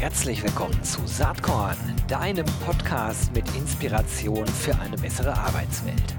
Herzlich 0.00 0.44
willkommen 0.44 0.80
zu 0.84 1.04
Saatkorn, 1.08 1.76
deinem 2.06 2.46
Podcast 2.64 3.34
mit 3.34 3.44
Inspiration 3.56 4.46
für 4.46 4.78
eine 4.78 4.96
bessere 4.96 5.36
Arbeitswelt. 5.36 6.14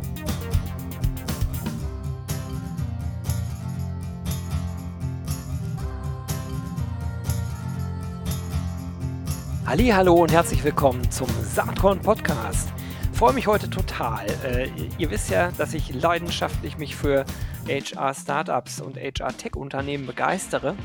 Hallo 9.65 10.15
und 10.15 10.33
herzlich 10.33 10.61
willkommen 10.61 11.09
zum 11.09 11.29
Saatkorn 11.45 12.01
Podcast. 12.01 12.73
Ich 13.13 13.17
freue 13.17 13.31
mich 13.31 13.47
heute 13.47 13.69
total. 13.69 14.25
Äh, 14.43 14.69
ihr 14.97 15.09
wisst 15.09 15.29
ja, 15.29 15.51
dass 15.57 15.73
ich 15.73 15.93
leidenschaftlich 15.93 16.77
mich 16.77 16.97
für 16.97 17.23
HR 17.65 18.13
Startups 18.13 18.81
und 18.81 18.97
HR 18.97 19.37
Tech 19.37 19.55
Unternehmen 19.55 20.05
begeistere. 20.05 20.75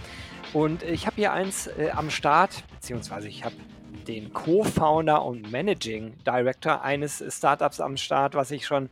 Und 0.52 0.84
ich 0.84 1.06
habe 1.06 1.16
hier 1.16 1.32
eins 1.32 1.66
äh, 1.66 1.90
am 1.90 2.10
Start, 2.10 2.62
beziehungsweise 2.84 3.28
ich 3.28 3.42
habe 3.42 3.54
den 4.06 4.34
Co-Founder 4.34 5.24
und 5.24 5.50
Managing 5.50 6.22
Director 6.26 6.82
eines 6.82 7.24
Startups 7.34 7.80
am 7.80 7.96
Start, 7.96 8.34
was 8.34 8.50
ich 8.50 8.66
schon 8.66 8.90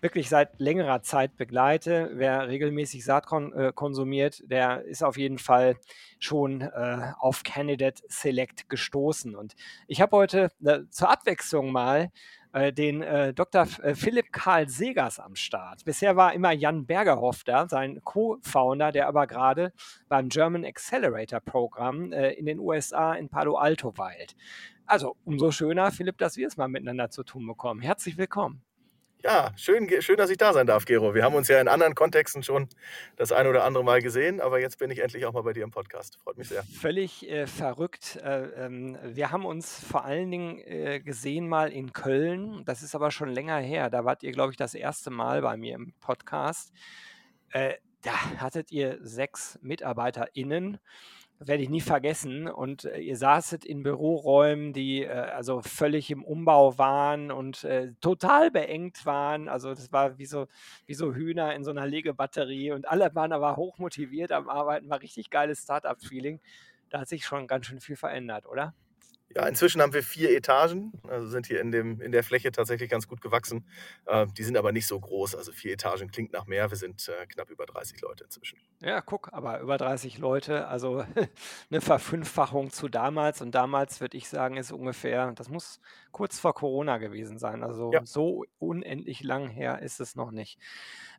wirklich 0.00 0.30
seit 0.30 0.58
längerer 0.58 1.02
Zeit 1.02 1.36
begleite. 1.36 2.10
Wer 2.14 2.48
regelmäßig 2.48 3.04
Saatkorn 3.04 3.52
äh, 3.52 3.72
konsumiert, 3.74 4.42
der 4.50 4.82
ist 4.84 5.04
auf 5.04 5.18
jeden 5.18 5.36
Fall 5.36 5.76
schon 6.18 6.62
äh, 6.62 7.12
auf 7.18 7.42
Candidate 7.42 8.02
Select 8.08 8.70
gestoßen. 8.70 9.34
Und 9.34 9.56
ich 9.88 10.00
habe 10.00 10.16
heute 10.16 10.50
äh, 10.64 10.80
zur 10.88 11.10
Abwechslung 11.10 11.70
mal 11.70 12.10
äh, 12.54 12.72
den 12.72 13.02
äh, 13.02 13.34
Dr. 13.34 13.66
Äh, 13.82 13.94
Philipp 13.94 14.32
Karl 14.32 14.68
Segers 14.68 15.18
am 15.18 15.34
Start. 15.34 15.84
Bisher 15.84 16.16
war 16.16 16.32
immer 16.32 16.52
Jan 16.52 16.86
Bergerhoff 16.86 17.42
da, 17.44 17.68
sein 17.68 18.00
Co-Founder, 18.04 18.92
der 18.92 19.08
aber 19.08 19.26
gerade 19.26 19.72
beim 20.08 20.28
German 20.28 20.64
Accelerator 20.64 21.40
Programm 21.40 22.12
äh, 22.12 22.30
in 22.32 22.46
den 22.46 22.60
USA 22.60 23.14
in 23.14 23.28
Palo 23.28 23.56
Alto 23.56 23.98
weilt. 23.98 24.36
Also 24.86 25.16
umso 25.24 25.50
schöner, 25.50 25.90
Philipp, 25.90 26.18
dass 26.18 26.36
wir 26.36 26.46
es 26.46 26.56
mal 26.56 26.68
miteinander 26.68 27.10
zu 27.10 27.24
tun 27.24 27.46
bekommen. 27.46 27.80
Herzlich 27.80 28.16
willkommen. 28.16 28.62
Ja, 29.24 29.54
schön, 29.56 29.88
schön, 30.02 30.18
dass 30.18 30.28
ich 30.28 30.36
da 30.36 30.52
sein 30.52 30.66
darf, 30.66 30.84
Gero. 30.84 31.14
Wir 31.14 31.24
haben 31.24 31.34
uns 31.34 31.48
ja 31.48 31.58
in 31.58 31.66
anderen 31.66 31.94
Kontexten 31.94 32.42
schon 32.42 32.68
das 33.16 33.32
ein 33.32 33.46
oder 33.46 33.64
andere 33.64 33.82
Mal 33.82 34.02
gesehen, 34.02 34.38
aber 34.38 34.60
jetzt 34.60 34.78
bin 34.78 34.90
ich 34.90 34.98
endlich 34.98 35.24
auch 35.24 35.32
mal 35.32 35.42
bei 35.42 35.54
dir 35.54 35.64
im 35.64 35.70
Podcast. 35.70 36.18
Freut 36.22 36.36
mich 36.36 36.48
sehr. 36.48 36.62
Völlig 36.64 37.26
äh, 37.30 37.46
verrückt. 37.46 38.16
Äh, 38.22 38.66
ähm, 38.66 38.98
wir 39.02 39.30
haben 39.30 39.46
uns 39.46 39.82
vor 39.82 40.04
allen 40.04 40.30
Dingen 40.30 40.58
äh, 40.58 41.00
gesehen 41.00 41.48
mal 41.48 41.72
in 41.72 41.94
Köln. 41.94 42.66
Das 42.66 42.82
ist 42.82 42.94
aber 42.94 43.10
schon 43.10 43.30
länger 43.30 43.56
her. 43.56 43.88
Da 43.88 44.04
wart 44.04 44.22
ihr, 44.22 44.32
glaube 44.32 44.50
ich, 44.50 44.58
das 44.58 44.74
erste 44.74 45.10
Mal 45.10 45.40
bei 45.40 45.56
mir 45.56 45.74
im 45.74 45.94
Podcast. 46.00 46.70
Äh, 47.48 47.76
da 48.02 48.12
hattet 48.42 48.72
ihr 48.72 48.98
sechs 49.00 49.58
MitarbeiterInnen 49.62 50.80
werde 51.38 51.62
ich 51.62 51.68
nie 51.68 51.80
vergessen. 51.80 52.48
Und 52.48 52.84
äh, 52.84 52.98
ihr 52.98 53.16
saßet 53.16 53.64
in 53.64 53.82
Büroräumen, 53.82 54.72
die 54.72 55.02
äh, 55.04 55.08
also 55.08 55.60
völlig 55.62 56.10
im 56.10 56.24
Umbau 56.24 56.78
waren 56.78 57.30
und 57.30 57.64
äh, 57.64 57.92
total 58.00 58.50
beengt 58.50 59.04
waren. 59.06 59.48
Also 59.48 59.70
das 59.70 59.92
war 59.92 60.18
wie 60.18 60.26
so, 60.26 60.46
wie 60.86 60.94
so 60.94 61.14
Hühner 61.14 61.54
in 61.54 61.64
so 61.64 61.70
einer 61.70 61.86
Legebatterie 61.86 62.72
und 62.72 62.88
alle 62.88 63.14
waren 63.14 63.32
aber 63.32 63.56
hochmotiviert 63.56 64.32
am 64.32 64.48
Arbeiten. 64.48 64.88
War 64.90 65.02
richtig 65.02 65.30
geiles 65.30 65.62
Startup-Feeling. 65.62 66.40
Da 66.90 67.00
hat 67.00 67.08
sich 67.08 67.24
schon 67.24 67.46
ganz 67.46 67.66
schön 67.66 67.80
viel 67.80 67.96
verändert, 67.96 68.46
oder? 68.46 68.74
Ja, 69.34 69.46
inzwischen 69.48 69.82
haben 69.82 69.92
wir 69.92 70.02
vier 70.02 70.36
Etagen, 70.36 70.92
also 71.08 71.26
sind 71.28 71.46
hier 71.46 71.60
in, 71.60 71.72
dem, 71.72 72.00
in 72.00 72.12
der 72.12 72.22
Fläche 72.22 72.52
tatsächlich 72.52 72.88
ganz 72.88 73.08
gut 73.08 73.20
gewachsen. 73.20 73.66
Äh, 74.06 74.26
die 74.38 74.44
sind 74.44 74.56
aber 74.56 74.70
nicht 74.70 74.86
so 74.86 74.98
groß, 75.00 75.34
also 75.34 75.50
vier 75.50 75.72
Etagen 75.72 76.10
klingt 76.10 76.32
nach 76.32 76.46
mehr. 76.46 76.70
Wir 76.70 76.76
sind 76.76 77.08
äh, 77.08 77.26
knapp 77.26 77.50
über 77.50 77.66
30 77.66 78.00
Leute 78.00 78.24
inzwischen. 78.24 78.58
Ja, 78.80 79.00
guck, 79.00 79.32
aber 79.32 79.60
über 79.60 79.76
30 79.76 80.18
Leute, 80.18 80.68
also 80.68 81.04
eine 81.70 81.80
Verfünffachung 81.80 82.70
zu 82.70 82.88
damals. 82.88 83.40
Und 83.40 83.56
damals 83.56 84.00
würde 84.00 84.16
ich 84.16 84.28
sagen, 84.28 84.56
ist 84.56 84.70
ungefähr, 84.70 85.32
das 85.32 85.48
muss 85.48 85.80
kurz 86.14 86.38
vor 86.38 86.54
Corona 86.54 86.98
gewesen 86.98 87.38
sein. 87.38 87.64
Also 87.64 87.92
ja. 87.92 88.06
so 88.06 88.44
unendlich 88.60 89.24
lang 89.24 89.48
her 89.48 89.82
ist 89.82 90.00
es 90.00 90.14
noch 90.14 90.30
nicht. 90.30 90.60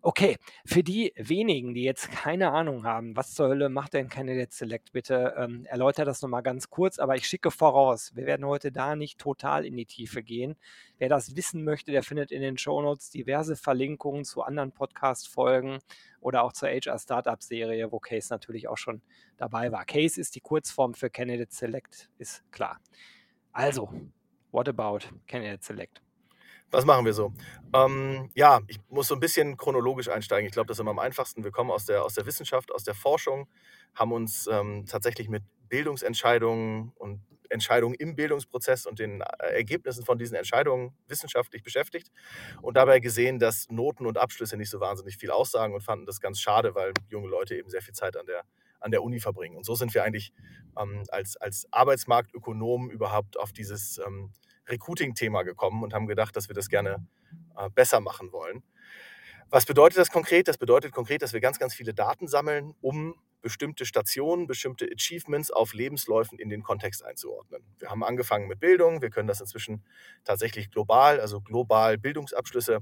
Okay, 0.02 0.38
für 0.66 0.84
die 0.84 1.12
wenigen, 1.18 1.74
die 1.74 1.84
jetzt 1.84 2.10
keine 2.12 2.52
Ahnung 2.52 2.86
haben, 2.86 3.16
was 3.16 3.34
zur 3.34 3.50
Hölle 3.50 3.68
macht 3.68 3.94
denn 3.94 4.08
Candidate 4.08 4.56
Select, 4.56 4.94
bitte 4.94 5.36
ähm, 5.38 5.66
erläutert 5.66 6.08
das 6.08 6.22
nochmal 6.22 6.44
ganz 6.44 6.70
kurz, 6.70 6.98
aber 6.98 7.16
ich 7.16 7.28
schicke 7.28 7.52
voraus, 7.52 8.16
wir 8.16 8.26
werden 8.26 8.46
heute 8.46 8.72
da 8.72 8.96
nicht 8.96 9.20
total 9.20 9.66
in 9.66 9.76
die 9.76 9.86
Tiefe 9.86 10.24
gehen. 10.24 10.56
Wer 10.98 11.10
das 11.10 11.36
wissen 11.36 11.66
möchte, 11.66 11.92
der 11.92 12.02
findet 12.02 12.32
in 12.32 12.42
den 12.42 12.58
Shownotes 12.58 13.10
diverse 13.10 13.58
Verlinkungen 13.58 14.24
zu 14.24 14.44
anderen 14.44 14.72
Podcast-Folgen 14.72 15.80
oder 16.22 16.44
auch 16.44 16.54
zur 16.54 16.70
HR 16.70 16.98
Startup-Serie, 16.98 17.92
wo 17.92 18.00
Case 18.00 18.32
natürlich 18.32 18.70
auch 18.70 18.78
schon 18.78 19.02
dabei 19.36 19.74
war. 19.74 19.84
Case 19.84 20.22
ist 20.22 20.36
die 20.36 20.42
Kurzform 20.42 20.94
für 20.94 21.10
Candidate 21.10 21.54
Select, 21.54 22.10
ist 22.18 22.50
klar. 22.54 22.80
Also, 23.52 23.90
what 24.56 24.70
about 24.70 25.00
Candidate 25.28 25.64
Select? 25.64 26.02
Was 26.72 26.86
machen 26.86 27.06
wir 27.06 27.14
so? 27.14 27.34
Ähm, 27.74 28.32
ja, 28.36 28.62
ich 28.68 28.80
muss 28.90 29.08
so 29.08 29.14
ein 29.14 29.20
bisschen 29.20 29.58
chronologisch 29.58 30.10
einsteigen. 30.10 30.48
Ich 30.48 30.54
glaube, 30.54 30.68
das 30.68 30.78
ist 30.78 30.82
immer 30.82 30.92
am 30.92 31.00
einfachsten. 31.00 31.44
Wir 31.44 31.52
kommen 31.52 31.72
aus 31.72 31.86
der, 31.86 32.04
aus 32.04 32.16
der 32.16 32.26
Wissenschaft, 32.26 32.74
aus 32.74 32.84
der 32.84 32.96
Forschung, 32.96 33.48
haben 33.94 34.12
uns 34.12 34.48
ähm, 34.48 34.86
tatsächlich 34.88 35.30
mit 35.30 35.44
Bildungsentscheidungen 35.70 36.92
und 36.96 37.22
Entscheidungen 37.50 37.96
im 37.96 38.16
Bildungsprozess 38.16 38.86
und 38.86 39.00
den 39.00 39.22
äh, 39.22 39.54
Ergebnissen 39.54 40.06
von 40.06 40.18
diesen 40.18 40.36
Entscheidungen 40.36 40.98
wissenschaftlich 41.08 41.62
beschäftigt 41.62 42.12
und 42.62 42.78
dabei 42.78 43.00
gesehen, 43.00 43.40
dass 43.40 43.70
Noten 43.70 44.06
und 44.06 44.18
Abschlüsse 44.18 44.58
nicht 44.58 44.70
so 44.70 44.80
wahnsinnig 44.80 45.18
viel 45.18 45.32
aussagen 45.32 45.74
und 45.74 45.82
fanden 45.82 46.06
das 46.06 46.20
ganz 46.20 46.40
schade, 46.40 46.76
weil 46.76 46.94
junge 47.10 47.28
Leute 47.28 47.56
eben 47.56 47.70
sehr 47.70 47.82
viel 47.82 47.94
Zeit 47.94 48.18
an 48.18 48.26
der, 48.26 48.44
an 48.80 48.92
der 48.92 49.04
Uni 49.04 49.20
verbringen. 49.20 49.56
Und 49.56 49.66
so 49.66 49.76
sind 49.76 49.94
wir 49.94 50.04
eigentlich 50.04 50.34
ähm, 50.80 51.04
als, 51.10 51.38
als 51.38 51.68
Arbeitsmarktökonomen 51.72 52.90
überhaupt 52.90 53.38
auf 53.38 53.54
dieses 53.54 54.00
ähm, 54.00 54.32
Recruiting-Thema 54.68 55.44
gekommen 55.44 55.84
und 55.84 55.94
haben 55.94 56.08
gedacht, 56.08 56.36
dass 56.36 56.50
wir 56.50 56.56
das 56.56 56.70
gerne 56.70 57.06
äh, 57.58 57.70
besser 57.70 58.00
machen 58.00 58.32
wollen. 58.32 58.64
Was 59.50 59.66
bedeutet 59.66 60.00
das 60.00 60.10
konkret? 60.10 60.48
Das 60.48 60.58
bedeutet 60.58 60.92
konkret, 60.92 61.22
dass 61.22 61.34
wir 61.34 61.40
ganz, 61.40 61.60
ganz 61.60 61.74
viele 61.74 61.94
Daten 61.94 62.28
sammeln, 62.28 62.74
um 62.82 63.16
bestimmte 63.46 63.86
Stationen, 63.86 64.48
bestimmte 64.48 64.90
Achievements 64.92 65.52
auf 65.52 65.76
Lebensläufen 65.76 66.40
in 66.40 66.50
den 66.50 66.64
Kontext 66.64 67.06
einzuordnen. 67.06 67.62
Wir 67.78 67.92
haben 67.92 68.04
angefangen 68.04 68.48
mit 68.48 68.60
Bildung, 68.60 69.04
wir 69.04 69.12
können 69.12 69.28
das 69.28 69.40
inzwischen 69.40 69.86
tatsächlich 70.24 70.72
global, 70.72 71.20
also 71.20 71.42
global 71.42 72.00
Bildungsabschlüsse 72.00 72.80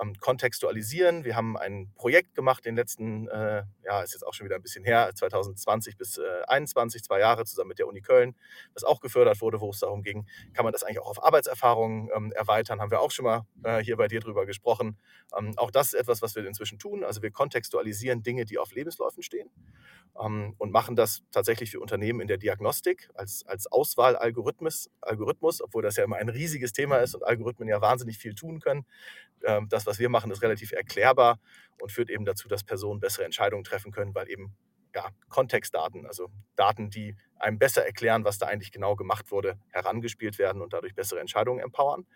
ähm, 0.00 0.14
kontextualisieren. 0.20 1.24
Wir 1.24 1.34
haben 1.34 1.56
ein 1.56 1.92
Projekt 1.96 2.34
gemacht, 2.34 2.64
den 2.66 2.76
letzten, 2.76 3.26
äh, 3.28 3.62
ja, 3.84 4.02
ist 4.02 4.12
jetzt 4.12 4.26
auch 4.26 4.34
schon 4.34 4.44
wieder 4.44 4.56
ein 4.56 4.62
bisschen 4.62 4.84
her, 4.84 5.10
2020 5.14 5.96
bis 5.96 6.12
2021, 6.12 7.00
äh, 7.00 7.04
zwei 7.04 7.20
Jahre 7.20 7.44
zusammen 7.46 7.68
mit 7.68 7.78
der 7.78 7.86
Uni 7.86 8.02
Köln, 8.02 8.34
das 8.74 8.84
auch 8.84 9.00
gefördert 9.00 9.40
wurde, 9.40 9.60
wo 9.60 9.70
es 9.70 9.80
darum 9.80 10.02
ging, 10.02 10.26
kann 10.52 10.64
man 10.64 10.72
das 10.72 10.82
eigentlich 10.82 11.00
auch 11.00 11.08
auf 11.08 11.24
Arbeitserfahrungen 11.24 12.10
ähm, 12.14 12.32
erweitern, 12.32 12.80
haben 12.80 12.90
wir 12.90 13.00
auch 13.00 13.10
schon 13.10 13.24
mal 13.24 13.46
äh, 13.64 13.82
hier 13.82 13.96
bei 13.96 14.08
dir 14.08 14.20
drüber 14.20 14.44
gesprochen. 14.44 14.98
Ähm, 15.38 15.54
auch 15.56 15.70
das 15.70 15.88
ist 15.88 15.94
etwas, 15.94 16.20
was 16.20 16.34
wir 16.34 16.46
inzwischen 16.46 16.78
tun. 16.78 17.02
Also 17.02 17.22
wir 17.22 17.30
kontextualisieren 17.30 18.22
Dinge, 18.22 18.44
die 18.44 18.58
auf 18.58 18.72
Lebensläufen 18.72 19.22
stehen 19.22 19.50
und 20.14 20.72
machen 20.72 20.94
das 20.94 21.22
tatsächlich 21.30 21.70
für 21.70 21.80
Unternehmen 21.80 22.20
in 22.20 22.28
der 22.28 22.36
Diagnostik 22.36 23.10
als, 23.14 23.44
als 23.46 23.66
Auswahlalgorithmus, 23.70 24.90
Algorithmus, 25.00 25.62
obwohl 25.62 25.82
das 25.82 25.96
ja 25.96 26.04
immer 26.04 26.16
ein 26.16 26.28
riesiges 26.28 26.72
Thema 26.72 26.98
ist 26.98 27.14
und 27.14 27.24
Algorithmen 27.24 27.68
ja 27.68 27.80
wahnsinnig 27.80 28.18
viel 28.18 28.34
tun 28.34 28.60
können. 28.60 28.84
Ähm, 29.44 29.68
das, 29.68 29.86
was 29.86 29.98
wir 29.98 30.08
machen, 30.08 30.30
ist 30.30 30.42
relativ 30.42 30.72
erklärbar 30.72 31.40
und 31.80 31.90
führt 31.90 32.10
eben 32.10 32.24
dazu, 32.24 32.46
dass 32.46 32.62
Personen 32.62 33.00
bessere 33.00 33.24
Entscheidungen 33.24 33.64
treffen 33.64 33.90
können, 33.90 34.14
weil 34.14 34.28
eben 34.28 34.54
ja, 34.94 35.10
Kontextdaten, 35.28 36.06
also 36.06 36.28
Daten, 36.56 36.90
die 36.90 37.16
einem 37.38 37.58
besser 37.58 37.84
erklären, 37.84 38.24
was 38.24 38.38
da 38.38 38.46
eigentlich 38.46 38.72
genau 38.72 38.94
gemacht 38.94 39.30
wurde, 39.30 39.58
herangespielt 39.70 40.38
werden 40.38 40.62
und 40.62 40.72
dadurch 40.72 40.94
bessere 40.94 41.20
Entscheidungen 41.20 41.60
empowern. 41.60 42.06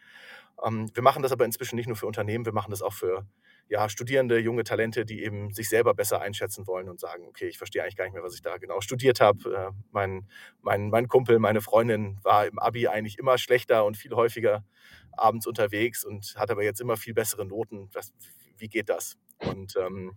Ähm, 0.65 0.91
wir 0.95 1.03
machen 1.03 1.23
das 1.23 1.33
aber 1.33 1.45
inzwischen 1.45 1.77
nicht 1.77 1.87
nur 1.87 1.97
für 1.97 2.07
Unternehmen, 2.07 2.45
wir 2.45 2.53
machen 2.53 2.71
das 2.71 2.83
auch 2.83 2.93
für 2.93 3.27
ja, 3.69 3.89
Studierende, 3.89 4.39
junge 4.39 4.63
Talente, 4.63 5.05
die 5.05 5.25
eben 5.25 5.53
sich 5.53 5.69
selber 5.69 5.95
besser 5.95 6.21
einschätzen 6.21 6.67
wollen 6.67 6.89
und 6.89 7.01
sagen, 7.01 7.27
okay, 7.27 7.49
ich 7.49 7.59
verstehe 7.59 7.83
eigentlich 7.83 7.97
gar 7.97 8.05
nicht 8.05 8.15
mehr, 8.15 8.23
was 8.23 8.35
ich 8.35 8.43
da 8.43 8.59
genau 8.59 8.81
studiert 8.81 9.21
habe. 9.21 9.55
Äh, 9.55 9.73
mein, 9.91 10.29
mein, 10.61 10.89
mein 10.91 11.09
Kumpel, 11.09 11.39
meine 11.41 11.61
Freundin 11.61 12.19
war 12.23 12.47
im 12.47 12.59
Abi 12.59 12.87
eigentlich 12.87 13.19
immer 13.19 13.39
schlechter 13.39 13.85
und 13.85 13.97
viel 13.97 14.15
häufiger 14.15 14.65
abends 15.13 15.47
unterwegs 15.47 16.05
und 16.05 16.35
hat 16.37 16.51
aber 16.51 16.63
jetzt 16.63 16.81
immer 16.81 16.97
viel 16.97 17.15
bessere 17.15 17.45
Noten. 17.45 17.89
Was, 17.93 18.13
wie 18.57 18.69
geht 18.69 18.89
das? 18.89 19.17
Und 19.39 19.75
ähm, 19.77 20.17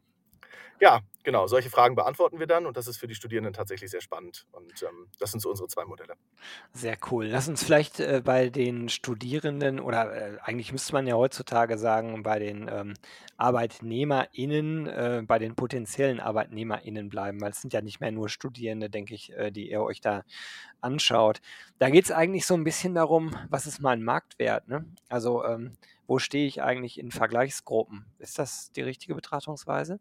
ja, 0.80 1.02
genau, 1.24 1.48
solche 1.48 1.70
Fragen 1.70 1.96
beantworten 1.96 2.40
wir 2.40 2.48
dann 2.48 2.66
und 2.66 2.78
das 2.78 2.88
ist 2.88 2.98
für 2.98 3.08
die 3.08 3.16
Studierenden 3.16 3.54
tatsächlich 3.54 3.92
sehr 3.92 4.02
spannend. 4.02 4.48
Und 4.52 4.82
ähm, 4.84 5.08
das 5.20 5.32
sind 5.32 5.42
so 5.42 5.50
unsere 5.50 5.68
zwei 5.68 5.86
Modelle. 5.86 6.14
Sehr 6.74 6.98
cool. 7.12 7.26
Lass 7.26 7.50
uns 7.50 7.64
vielleicht 7.64 8.00
äh, 8.00 8.22
bei 8.24 8.50
den 8.50 8.88
Studierenden 8.88 9.80
oder 9.80 10.14
äh, 10.16 10.38
eigentlich 10.42 10.72
müsste 10.72 10.94
man 10.94 11.06
ja 11.06 11.16
heutzutage 11.16 11.78
sagen, 11.78 12.24
bei 12.24 12.40
den 12.40 12.70
ähm, 12.72 12.94
ArbeitnehmerInnen, 13.38 14.88
äh, 14.88 15.24
bei 15.28 15.38
den 15.38 15.56
potenziellen 15.56 16.20
ArbeitnehmerInnen 16.20 17.10
bleiben, 17.10 17.42
weil 17.42 17.52
es 17.52 17.62
sind 17.62 17.74
ja 17.74 17.82
nicht 17.82 18.00
mehr 18.00 18.12
nur 18.12 18.30
Studierende, 18.30 18.90
denke 18.90 19.14
ich, 19.16 19.34
äh, 19.34 19.52
die 19.52 19.70
ihr 19.70 19.82
euch 19.82 20.00
da 20.00 20.24
anschaut. 20.82 21.42
Da 21.78 21.90
geht 21.90 22.06
es 22.06 22.12
eigentlich 22.12 22.46
so 22.46 22.54
ein 22.54 22.64
bisschen 22.64 22.96
darum, 22.96 23.36
was 23.50 23.68
ist 23.68 23.82
mein 23.82 24.02
Marktwert? 24.04 24.68
Ne? 24.70 24.86
Also, 25.10 25.44
ähm, 25.44 25.74
wo 26.08 26.18
stehe 26.18 26.48
ich 26.48 26.64
eigentlich 26.64 27.00
in 27.00 27.12
Vergleichsgruppen? 27.12 28.06
Ist 28.18 28.40
das 28.40 28.72
die 28.72 28.82
richtige 28.82 29.14
Betrachtungsweise? 29.14 30.00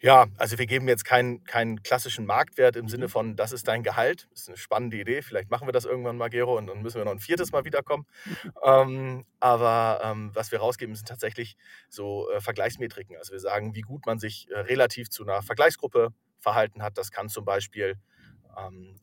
Ja, 0.00 0.26
also 0.36 0.58
wir 0.58 0.66
geben 0.66 0.86
jetzt 0.86 1.04
keinen, 1.04 1.42
keinen 1.44 1.82
klassischen 1.82 2.24
Marktwert 2.24 2.76
im 2.76 2.88
Sinne 2.88 3.06
Mhm. 3.06 3.10
von, 3.10 3.36
das 3.36 3.50
ist 3.50 3.66
dein 3.66 3.82
Gehalt. 3.82 4.28
Das 4.30 4.42
ist 4.42 4.48
eine 4.48 4.56
spannende 4.56 4.96
Idee. 4.96 5.22
Vielleicht 5.22 5.50
machen 5.50 5.66
wir 5.66 5.72
das 5.72 5.84
irgendwann 5.86 6.16
mal, 6.16 6.28
Gero, 6.30 6.56
und 6.56 6.68
dann 6.68 6.82
müssen 6.82 6.98
wir 6.98 7.04
noch 7.04 7.10
ein 7.12 7.18
viertes 7.18 7.50
Mal 7.52 7.64
wiederkommen. 7.64 8.06
Ähm, 8.64 9.24
aber 9.40 10.00
ähm, 10.04 10.30
was 10.34 10.52
wir 10.52 10.58
rausgeben, 10.60 10.94
sind 10.94 11.08
tatsächlich 11.08 11.56
so 11.88 12.30
äh, 12.30 12.40
Vergleichsmetriken. 12.40 13.16
Also 13.16 13.32
wir 13.32 13.40
sagen, 13.40 13.74
wie 13.74 13.80
gut 13.82 14.04
man 14.06 14.18
sich 14.18 14.48
äh, 14.50 14.58
relativ 14.60 15.10
zu 15.10 15.22
einer 15.24 15.42
Vergleichsgruppe 15.42 16.10
verhalten 16.40 16.82
hat. 16.82 16.98
Das 16.98 17.10
kann 17.10 17.28
zum 17.28 17.44
Beispiel 17.44 17.96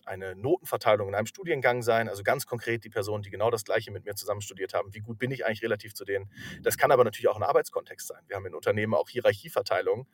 eine 0.06 0.36
Notenverteilung 0.36 1.10
in 1.10 1.16
einem 1.16 1.28
Studiengang 1.28 1.82
sein. 1.82 2.10
Also 2.10 2.24
ganz 2.24 2.46
konkret 2.46 2.84
die 2.84 2.90
Personen, 2.90 3.24
die 3.24 3.30
genau 3.30 3.50
das 3.50 3.64
Gleiche 3.64 3.92
mit 3.92 4.06
mir 4.06 4.16
zusammen 4.16 4.42
studiert 4.42 4.74
haben. 4.74 4.94
Wie 4.94 5.00
gut 5.00 5.18
bin 5.18 5.32
ich 5.32 5.46
eigentlich 5.46 5.64
relativ 5.64 5.94
zu 5.94 6.06
denen? 6.06 6.30
Das 6.62 6.78
kann 6.78 6.92
aber 6.92 7.04
natürlich 7.04 7.28
auch 7.28 7.38
ein 7.38 7.44
Arbeitskontext 7.44 8.08
sein. 8.08 8.22
Wir 8.28 8.36
haben 8.36 8.46
in 8.46 8.56
Unternehmen 8.56 8.94
auch 8.94 9.10
Hierarchieverteilungen. 9.10 10.08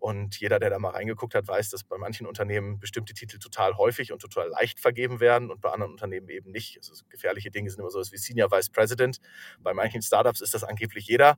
Und 0.00 0.40
jeder, 0.40 0.58
der 0.58 0.70
da 0.70 0.78
mal 0.78 0.92
reingeguckt 0.92 1.34
hat, 1.34 1.46
weiß, 1.46 1.68
dass 1.68 1.84
bei 1.84 1.98
manchen 1.98 2.26
Unternehmen 2.26 2.80
bestimmte 2.80 3.12
Titel 3.12 3.38
total 3.38 3.76
häufig 3.76 4.12
und 4.12 4.20
total 4.20 4.48
leicht 4.48 4.80
vergeben 4.80 5.20
werden 5.20 5.50
und 5.50 5.60
bei 5.60 5.70
anderen 5.70 5.92
Unternehmen 5.92 6.30
eben 6.30 6.50
nicht. 6.50 6.78
Also 6.78 6.94
so 6.94 7.04
gefährliche 7.10 7.50
Dinge 7.50 7.68
sind 7.68 7.80
immer 7.80 7.90
so 7.90 8.00
wie 8.00 8.16
Senior 8.16 8.50
Vice 8.50 8.70
President. 8.70 9.20
Bei 9.58 9.74
manchen 9.74 10.00
Startups 10.00 10.40
ist 10.40 10.54
das 10.54 10.64
angeblich 10.64 11.06
jeder. 11.06 11.36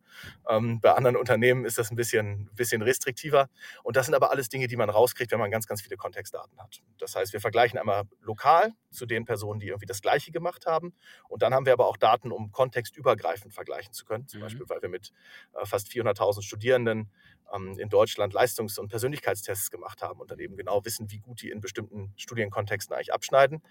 Ähm, 0.49 0.81
bei 0.81 0.93
anderen 0.93 1.17
Unternehmen 1.17 1.65
ist 1.65 1.77
das 1.77 1.91
ein 1.91 1.97
bisschen, 1.97 2.51
bisschen 2.55 2.83
restriktiver. 2.83 3.51
Und 3.83 3.97
das 3.97 4.07
sind 4.07 4.15
aber 4.15 4.31
alles 4.31 4.49
Dinge, 4.49 4.69
die 4.69 4.77
man 4.77 4.91
rauskriegt, 4.91 5.33
wenn 5.33 5.41
man 5.41 5.51
ganz, 5.51 5.67
ganz 5.67 5.83
viele 5.83 5.97
Kontextdaten 5.97 6.57
hat. 6.61 6.83
Das 6.99 7.17
heißt, 7.17 7.32
wir 7.33 7.41
vergleichen 7.41 7.79
einmal 7.79 8.05
lokal 8.21 8.73
zu 8.91 9.07
den 9.07 9.25
Personen, 9.25 9.61
die 9.61 9.69
irgendwie 9.69 9.87
das 9.87 10.03
Gleiche 10.03 10.33
gemacht 10.33 10.67
haben. 10.67 10.95
Und 11.29 11.43
dann 11.43 11.55
haben 11.55 11.67
wir 11.67 11.73
aber 11.73 11.87
auch 11.87 11.97
Daten, 11.97 12.31
um 12.33 12.53
kontextübergreifend 12.53 13.55
vergleichen 13.55 13.93
zu 13.93 14.05
können. 14.05 14.29
Zum 14.29 14.41
Mhm. 14.41 14.45
Beispiel, 14.45 14.69
weil 14.69 14.83
wir 14.83 14.89
mit 14.89 15.13
äh, 15.55 15.65
fast 15.65 15.89
400.000 15.89 16.43
Studierenden 16.43 17.11
ähm, 17.55 17.79
in 17.79 17.89
Deutschland 17.89 18.35
Leistungs- 18.35 18.79
und 18.79 18.89
Persönlichkeitstests 18.89 19.71
gemacht 19.71 20.03
haben 20.03 20.21
und 20.21 20.31
dann 20.31 20.39
eben 20.39 20.57
genau 20.57 20.85
wissen, 20.85 21.11
wie 21.11 21.19
gut 21.19 21.43
die 21.43 21.51
in 21.51 21.61
bestimmten 21.61 22.13
Studienkontexten 22.17 22.95
eigentlich 22.95 23.13
abschneiden. 23.13 23.63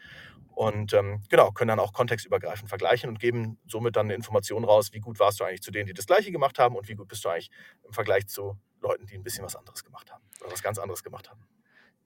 Und 0.54 0.94
ähm, 0.94 1.24
genau, 1.30 1.52
können 1.52 1.70
dann 1.70 1.80
auch 1.80 1.94
kontextübergreifend 1.94 2.70
vergleichen 2.70 3.10
und 3.10 3.20
geben 3.20 3.58
somit 3.68 3.96
dann 3.96 4.08
eine 4.08 4.16
Information 4.16 4.64
raus, 4.64 4.92
wie 4.94 5.00
gut 5.00 5.20
warst 5.20 5.40
du 5.40 5.44
eigentlich 5.44 5.62
zu 5.62 5.72
denen, 5.72 5.88
die 5.88 5.94
das 5.94 6.06
Gleiche 6.08 6.32
gemacht 6.32 6.60
haben 6.60 6.76
und 6.76 6.88
wie 6.88 6.96
gut 6.96 7.08
bist 7.08 7.24
du 7.26 7.30
eigentlich 7.30 7.50
im 7.84 7.94
Vergleich 7.94 8.28
zu 8.28 8.58
Leuten, 8.82 9.06
die 9.06 9.16
ein 9.16 9.24
bisschen 9.24 9.46
was 9.46 9.56
anderes 9.56 9.84
gemacht 9.84 10.12
haben 10.12 10.24
oder 10.42 10.52
was 10.52 10.62
ganz 10.64 10.78
anderes 10.78 11.04
gemacht 11.04 11.30
haben. 11.30 11.42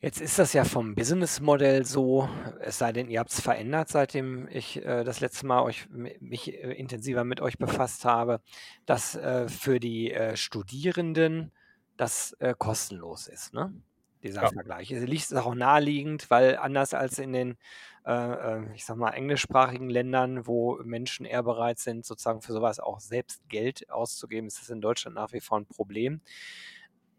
Jetzt 0.06 0.22
ist 0.22 0.38
das 0.38 0.54
ja 0.54 0.66
vom 0.66 0.94
Businessmodell 0.94 1.84
so, 1.84 2.30
es 2.60 2.78
sei 2.78 2.94
denn, 2.94 3.10
ihr 3.10 3.20
habt 3.20 3.32
es 3.32 3.42
verändert, 3.42 3.90
seitdem 3.90 4.48
ich 4.50 4.78
äh, 4.86 5.04
das 5.04 5.20
letzte 5.20 5.48
Mal 5.48 5.64
euch, 5.64 5.88
mich 5.90 6.54
äh, 6.54 6.74
intensiver 6.74 7.24
mit 7.24 7.42
euch 7.42 7.58
befasst 7.58 8.06
habe, 8.06 8.40
dass 8.86 9.16
äh, 9.16 9.48
für 9.50 9.80
die 9.80 10.12
äh, 10.12 10.38
Studierenden 10.38 11.52
das 11.98 12.34
äh, 12.34 12.54
kostenlos 12.56 13.26
ist, 13.26 13.56
ne? 13.56 13.74
dieser 14.22 14.44
Ja. 14.44 14.50
Vergleich. 14.50 14.92
Es 14.92 15.08
liegt 15.08 15.34
auch 15.34 15.56
naheliegend, 15.56 16.30
weil 16.30 16.58
anders 16.58 16.94
als 16.94 17.18
in 17.18 17.34
den, 17.34 17.58
äh, 18.06 18.76
ich 18.76 18.86
sag 18.86 18.98
mal, 18.98 19.10
englischsprachigen 19.10 19.90
Ländern, 19.90 20.46
wo 20.46 20.78
Menschen 20.84 21.26
eher 21.26 21.42
bereit 21.42 21.80
sind, 21.80 22.06
sozusagen 22.06 22.44
für 22.44 22.54
sowas 22.54 22.80
auch 22.80 23.00
selbst 23.00 23.42
Geld 23.50 23.90
auszugeben, 23.90 24.46
ist 24.46 24.62
das 24.62 24.70
in 24.70 24.82
Deutschland 24.82 25.16
nach 25.16 25.34
wie 25.34 25.42
vor 25.42 25.60
ein 25.60 25.66
Problem. 25.66 26.22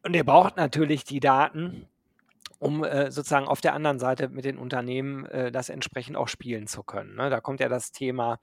Und 0.05 0.15
ihr 0.15 0.23
braucht 0.25 0.57
natürlich 0.57 1.03
die 1.03 1.19
Daten, 1.19 1.89
um 2.59 2.85
äh, 2.85 3.11
sozusagen 3.11 3.49
auf 3.49 3.61
der 3.61 3.75
anderen 3.75 3.99
Seite 3.99 4.29
mit 4.29 4.45
den 4.45 4.59
Unternehmen 4.59 5.27
äh, 5.27 5.53
das 5.53 5.69
entsprechend 5.69 6.17
auch 6.17 6.29
spielen 6.29 6.67
zu 6.67 6.83
können. 6.83 7.15
Ne? 7.17 7.31
Da 7.31 7.41
kommt 7.41 7.61
ja 7.61 7.69
das 7.69 7.93
Thema 7.93 8.39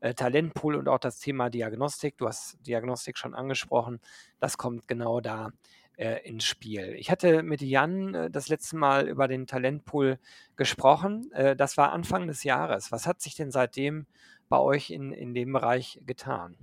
äh, 0.00 0.14
Talentpool 0.14 0.74
und 0.74 0.88
auch 0.88 0.98
das 0.98 1.18
Thema 1.18 1.50
Diagnostik. 1.50 2.18
Du 2.18 2.26
hast 2.26 2.56
Diagnostik 2.66 3.18
schon 3.18 3.34
angesprochen. 3.34 4.00
Das 4.40 4.58
kommt 4.58 4.88
genau 4.88 5.20
da 5.20 5.50
äh, 5.96 6.28
ins 6.28 6.44
Spiel. 6.44 6.94
Ich 6.98 7.10
hatte 7.10 7.42
mit 7.42 7.62
Jan 7.62 8.14
äh, 8.14 8.30
das 8.30 8.48
letzte 8.48 8.76
Mal 8.76 9.08
über 9.08 9.28
den 9.28 9.46
Talentpool 9.46 10.18
gesprochen. 10.56 11.30
Äh, 11.32 11.54
das 11.54 11.76
war 11.76 11.92
Anfang 11.92 12.26
des 12.26 12.44
Jahres. 12.44 12.90
Was 12.90 13.06
hat 13.06 13.20
sich 13.20 13.36
denn 13.36 13.50
seitdem 13.50 14.06
bei 14.48 14.58
euch 14.58 14.90
in, 14.90 15.12
in 15.12 15.34
dem 15.34 15.52
Bereich 15.52 16.00
getan? 16.04 16.56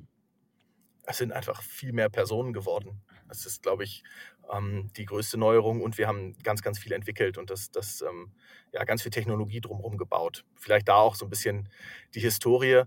Es 1.10 1.18
sind 1.18 1.32
einfach 1.32 1.64
viel 1.64 1.92
mehr 1.92 2.08
Personen 2.08 2.54
geworden. 2.54 3.02
Das 3.28 3.48
ist, 3.48 3.64
glaube 3.64 3.84
ich, 3.84 4.04
ähm, 4.54 4.92
die 4.96 5.06
größte 5.06 5.40
Neuerung 5.40 5.82
und 5.82 5.98
wir 5.98 6.08
haben 6.08 6.38
ganz, 6.44 6.62
ganz 6.62 6.78
viel 6.78 6.92
entwickelt 6.92 7.40
und 7.40 7.50
das, 7.50 7.72
das 7.72 8.04
ähm, 8.04 8.32
ja, 8.74 8.84
ganz 8.84 9.02
viel 9.02 9.10
Technologie 9.10 9.60
drumherum 9.60 9.98
gebaut. 9.98 10.46
Vielleicht 10.56 10.88
da 10.88 10.98
auch 10.98 11.16
so 11.16 11.26
ein 11.26 11.32
bisschen 11.32 11.68
die 12.14 12.20
Historie. 12.20 12.84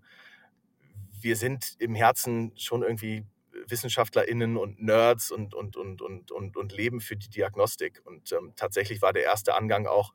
Wir 1.21 1.35
sind 1.35 1.75
im 1.81 1.97
Herzen 1.97 2.53
schon 2.57 2.85
irgendwie 2.85 3.25
WissenschaftlerInnen 3.67 4.57
und 4.57 4.81
Nerds 4.81 5.33
und, 5.33 5.53
und, 5.53 5.77
und, 5.77 6.01
und, 6.01 6.31
und, 6.31 6.57
und 6.57 6.73
leben 6.73 7.01
für 7.01 7.17
die 7.17 7.29
Diagnostik. 7.29 8.03
Und 8.05 8.31
ähm, 8.31 8.53
tatsächlich 8.55 9.03
war 9.03 9.13
der 9.13 9.25
erste 9.25 9.57
Angang 9.57 9.89
auch 9.89 10.15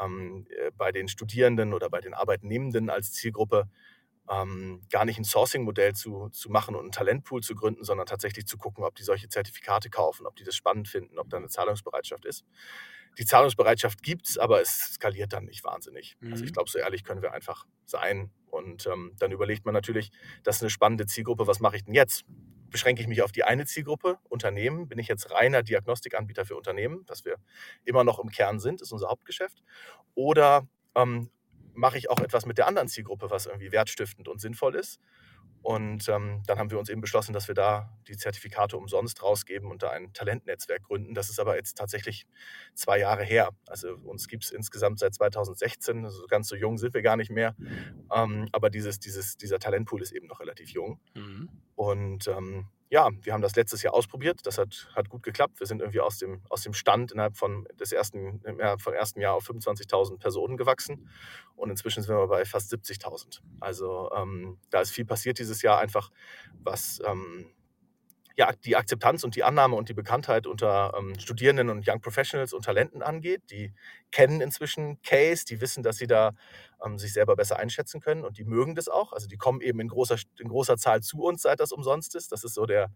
ähm, 0.00 0.46
äh, 0.48 0.70
bei 0.74 0.90
den 0.90 1.06
Studierenden 1.06 1.74
oder 1.74 1.90
bei 1.90 2.00
den 2.00 2.14
Arbeitnehmenden 2.14 2.88
als 2.88 3.12
Zielgruppe 3.12 3.68
ähm, 4.30 4.82
gar 4.90 5.04
nicht 5.04 5.18
ein 5.18 5.24
Sourcing-Modell 5.24 5.94
zu, 5.94 6.28
zu 6.30 6.50
machen 6.50 6.74
und 6.74 6.82
einen 6.82 6.92
Talentpool 6.92 7.42
zu 7.42 7.54
gründen, 7.54 7.84
sondern 7.84 8.06
tatsächlich 8.06 8.46
zu 8.46 8.56
gucken, 8.56 8.84
ob 8.84 8.94
die 8.94 9.02
solche 9.02 9.28
Zertifikate 9.28 9.90
kaufen, 9.90 10.26
ob 10.26 10.36
die 10.36 10.44
das 10.44 10.54
spannend 10.54 10.88
finden, 10.88 11.18
ob 11.18 11.28
da 11.28 11.36
eine 11.36 11.48
Zahlungsbereitschaft 11.48 12.24
ist. 12.24 12.44
Die 13.18 13.26
Zahlungsbereitschaft 13.26 14.02
gibt 14.02 14.28
es, 14.28 14.38
aber 14.38 14.60
es 14.62 14.94
skaliert 14.94 15.32
dann 15.32 15.44
nicht 15.44 15.64
wahnsinnig. 15.64 16.16
Mhm. 16.20 16.32
Also 16.32 16.44
ich 16.44 16.52
glaube, 16.52 16.70
so 16.70 16.78
ehrlich 16.78 17.04
können 17.04 17.22
wir 17.22 17.32
einfach 17.32 17.66
sein. 17.84 18.30
Und 18.50 18.86
ähm, 18.86 19.14
dann 19.18 19.32
überlegt 19.32 19.64
man 19.64 19.74
natürlich, 19.74 20.10
das 20.44 20.56
ist 20.56 20.62
eine 20.62 20.70
spannende 20.70 21.06
Zielgruppe, 21.06 21.46
was 21.46 21.60
mache 21.60 21.76
ich 21.76 21.84
denn 21.84 21.94
jetzt? 21.94 22.24
Beschränke 22.70 23.02
ich 23.02 23.08
mich 23.08 23.22
auf 23.22 23.32
die 23.32 23.44
eine 23.44 23.66
Zielgruppe, 23.66 24.18
Unternehmen? 24.30 24.88
Bin 24.88 24.98
ich 24.98 25.08
jetzt 25.08 25.30
reiner 25.30 25.62
Diagnostikanbieter 25.62 26.46
für 26.46 26.56
Unternehmen, 26.56 27.04
was 27.06 27.24
wir 27.24 27.36
immer 27.84 28.02
noch 28.02 28.18
im 28.18 28.30
Kern 28.30 28.60
sind, 28.60 28.80
ist 28.80 28.92
unser 28.92 29.08
Hauptgeschäft? 29.08 29.62
Oder 30.14 30.66
ähm, 30.94 31.30
mache 31.74 31.98
ich 31.98 32.10
auch 32.10 32.20
etwas 32.20 32.46
mit 32.46 32.58
der 32.58 32.66
anderen 32.66 32.88
Zielgruppe, 32.88 33.30
was 33.30 33.46
irgendwie 33.46 33.72
wertstiftend 33.72 34.28
und 34.28 34.40
sinnvoll 34.40 34.74
ist. 34.74 35.00
Und 35.62 36.08
ähm, 36.08 36.42
dann 36.46 36.58
haben 36.58 36.72
wir 36.72 36.78
uns 36.78 36.88
eben 36.88 37.00
beschlossen, 37.00 37.32
dass 37.32 37.46
wir 37.46 37.54
da 37.54 37.96
die 38.08 38.16
Zertifikate 38.16 38.76
umsonst 38.76 39.22
rausgeben 39.22 39.70
und 39.70 39.84
da 39.84 39.90
ein 39.90 40.12
Talentnetzwerk 40.12 40.82
gründen. 40.82 41.14
Das 41.14 41.30
ist 41.30 41.38
aber 41.38 41.54
jetzt 41.54 41.78
tatsächlich 41.78 42.26
zwei 42.74 42.98
Jahre 42.98 43.22
her. 43.22 43.50
Also 43.68 43.94
uns 43.94 44.26
gibt 44.26 44.44
es 44.44 44.50
insgesamt 44.50 44.98
seit 44.98 45.14
2016, 45.14 46.04
also 46.04 46.26
ganz 46.26 46.48
so 46.48 46.56
jung 46.56 46.78
sind 46.78 46.94
wir 46.94 47.02
gar 47.02 47.16
nicht 47.16 47.30
mehr. 47.30 47.54
Ähm, 48.12 48.48
aber 48.50 48.70
dieses, 48.70 48.98
dieses, 48.98 49.36
dieser 49.36 49.60
Talentpool 49.60 50.02
ist 50.02 50.10
eben 50.10 50.26
noch 50.26 50.40
relativ 50.40 50.70
jung. 50.70 50.98
Mhm. 51.14 51.48
Und 51.76 52.26
ähm, 52.26 52.66
ja, 52.92 53.08
wir 53.22 53.32
haben 53.32 53.40
das 53.40 53.56
letztes 53.56 53.82
Jahr 53.82 53.94
ausprobiert. 53.94 54.40
Das 54.44 54.58
hat, 54.58 54.90
hat 54.94 55.08
gut 55.08 55.22
geklappt. 55.22 55.60
Wir 55.60 55.66
sind 55.66 55.80
irgendwie 55.80 56.02
aus 56.02 56.18
dem, 56.18 56.42
aus 56.50 56.60
dem 56.60 56.74
Stand 56.74 57.10
innerhalb 57.10 57.38
von 57.38 57.66
des 57.80 57.90
ersten, 57.90 58.42
vom 58.76 58.92
ersten 58.92 59.18
Jahr 59.18 59.32
auf 59.32 59.48
25.000 59.48 60.18
Personen 60.18 60.58
gewachsen. 60.58 61.08
Und 61.56 61.70
inzwischen 61.70 62.02
sind 62.02 62.14
wir 62.14 62.26
bei 62.26 62.44
fast 62.44 62.70
70.000. 62.70 63.40
Also 63.60 64.10
ähm, 64.14 64.58
da 64.68 64.82
ist 64.82 64.90
viel 64.90 65.06
passiert 65.06 65.38
dieses 65.38 65.62
Jahr 65.62 65.78
einfach, 65.78 66.10
was 66.62 67.00
ähm, 67.06 67.46
ja, 68.36 68.52
die 68.64 68.76
Akzeptanz 68.76 69.24
und 69.24 69.36
die 69.36 69.44
Annahme 69.44 69.76
und 69.76 69.88
die 69.88 69.94
Bekanntheit 69.94 70.46
unter 70.46 70.94
ähm, 70.98 71.18
Studierenden 71.18 71.70
und 71.70 71.86
Young 71.88 72.00
Professionals 72.00 72.52
und 72.52 72.64
Talenten 72.64 73.02
angeht. 73.02 73.42
Die 73.50 73.72
kennen 74.10 74.40
inzwischen 74.40 75.00
Case, 75.02 75.44
die 75.44 75.60
wissen, 75.60 75.82
dass 75.82 75.96
sie 75.96 76.06
da 76.06 76.32
ähm, 76.84 76.98
sich 76.98 77.12
selber 77.12 77.36
besser 77.36 77.58
einschätzen 77.58 78.00
können 78.00 78.24
und 78.24 78.38
die 78.38 78.44
mögen 78.44 78.74
das 78.74 78.88
auch. 78.88 79.12
Also 79.12 79.28
die 79.28 79.36
kommen 79.36 79.60
eben 79.60 79.80
in 79.80 79.88
großer, 79.88 80.16
in 80.38 80.48
großer 80.48 80.76
Zahl 80.76 81.02
zu 81.02 81.22
uns, 81.22 81.42
seit 81.42 81.60
das 81.60 81.72
umsonst 81.72 82.14
ist. 82.14 82.32
Das 82.32 82.44
ist 82.44 82.54
so 82.54 82.66
der, 82.66 82.90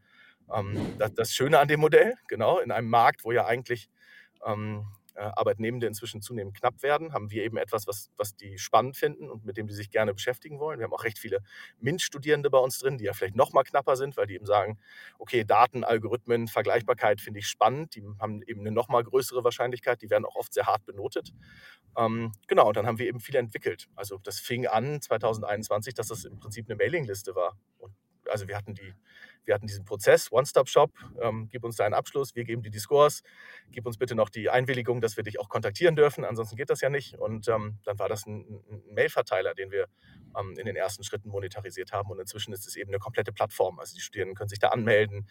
ähm, 0.54 0.94
das, 0.98 1.14
das, 1.14 1.32
Schöne 1.32 1.58
an 1.58 1.68
dem 1.68 1.80
Modell, 1.80 2.14
genau, 2.28 2.58
in 2.58 2.70
einem 2.70 2.88
Markt, 2.88 3.24
wo 3.24 3.32
ja 3.32 3.46
eigentlich 3.46 3.88
ähm, 4.44 4.86
äh, 4.86 5.05
Arbeitnehmende 5.22 5.86
inzwischen 5.86 6.20
zunehmend 6.22 6.56
knapp 6.56 6.82
werden, 6.82 7.12
haben 7.12 7.30
wir 7.30 7.44
eben 7.44 7.56
etwas, 7.56 7.86
was, 7.86 8.10
was 8.16 8.36
die 8.36 8.58
spannend 8.58 8.96
finden 8.96 9.30
und 9.30 9.44
mit 9.44 9.56
dem 9.56 9.66
die 9.66 9.74
sich 9.74 9.90
gerne 9.90 10.14
beschäftigen 10.14 10.58
wollen. 10.58 10.78
Wir 10.78 10.84
haben 10.84 10.92
auch 10.92 11.04
recht 11.04 11.18
viele 11.18 11.40
MINT-Studierende 11.80 12.50
bei 12.50 12.58
uns 12.58 12.78
drin, 12.78 12.98
die 12.98 13.04
ja 13.04 13.12
vielleicht 13.12 13.36
noch 13.36 13.52
mal 13.52 13.62
knapper 13.62 13.96
sind, 13.96 14.16
weil 14.16 14.26
die 14.26 14.34
eben 14.34 14.46
sagen, 14.46 14.78
okay, 15.18 15.44
Daten, 15.44 15.84
Algorithmen, 15.84 16.48
Vergleichbarkeit 16.48 17.20
finde 17.20 17.40
ich 17.40 17.48
spannend, 17.48 17.94
die 17.94 18.04
haben 18.20 18.42
eben 18.42 18.60
eine 18.60 18.70
noch 18.70 18.88
mal 18.88 19.02
größere 19.02 19.44
Wahrscheinlichkeit, 19.44 20.02
die 20.02 20.10
werden 20.10 20.24
auch 20.24 20.36
oft 20.36 20.52
sehr 20.52 20.66
hart 20.66 20.84
benotet. 20.84 21.32
Ähm, 21.96 22.32
genau, 22.46 22.68
und 22.68 22.76
dann 22.76 22.86
haben 22.86 22.98
wir 22.98 23.06
eben 23.06 23.20
viel 23.20 23.36
entwickelt. 23.36 23.88
Also 23.94 24.18
das 24.18 24.38
fing 24.38 24.66
an 24.66 25.00
2021, 25.00 25.94
dass 25.94 26.08
das 26.08 26.24
im 26.24 26.38
Prinzip 26.38 26.66
eine 26.68 26.76
Mailingliste 26.76 27.34
war. 27.34 27.58
Und 27.78 27.94
also 28.28 28.48
wir 28.48 28.56
hatten 28.56 28.74
die 28.74 28.94
wir 29.46 29.54
hatten 29.54 29.66
diesen 29.66 29.84
Prozess, 29.84 30.30
One-Stop-Shop, 30.30 30.92
ähm, 31.20 31.48
gib 31.50 31.64
uns 31.64 31.76
deinen 31.76 31.94
Abschluss, 31.94 32.34
wir 32.34 32.44
geben 32.44 32.62
dir 32.62 32.70
die 32.70 32.78
Scores, 32.78 33.22
gib 33.70 33.86
uns 33.86 33.96
bitte 33.96 34.14
noch 34.14 34.28
die 34.28 34.50
Einwilligung, 34.50 35.00
dass 35.00 35.16
wir 35.16 35.24
dich 35.24 35.40
auch 35.40 35.48
kontaktieren 35.48 35.96
dürfen, 35.96 36.24
ansonsten 36.24 36.56
geht 36.56 36.70
das 36.70 36.80
ja 36.80 36.90
nicht. 36.90 37.18
Und 37.18 37.48
ähm, 37.48 37.78
dann 37.84 37.98
war 37.98 38.08
das 38.08 38.26
ein, 38.26 38.62
ein 38.70 38.82
Mail-Verteiler, 38.94 39.54
den 39.54 39.70
wir 39.70 39.86
ähm, 40.38 40.54
in 40.58 40.66
den 40.66 40.76
ersten 40.76 41.04
Schritten 41.04 41.28
monetarisiert 41.28 41.92
haben. 41.92 42.10
Und 42.10 42.18
inzwischen 42.18 42.52
ist 42.52 42.66
es 42.66 42.76
eben 42.76 42.90
eine 42.90 42.98
komplette 42.98 43.32
Plattform. 43.32 43.78
Also 43.78 43.94
die 43.94 44.00
Studierenden 44.00 44.36
können 44.36 44.48
sich 44.48 44.58
da 44.58 44.68
anmelden, 44.68 45.28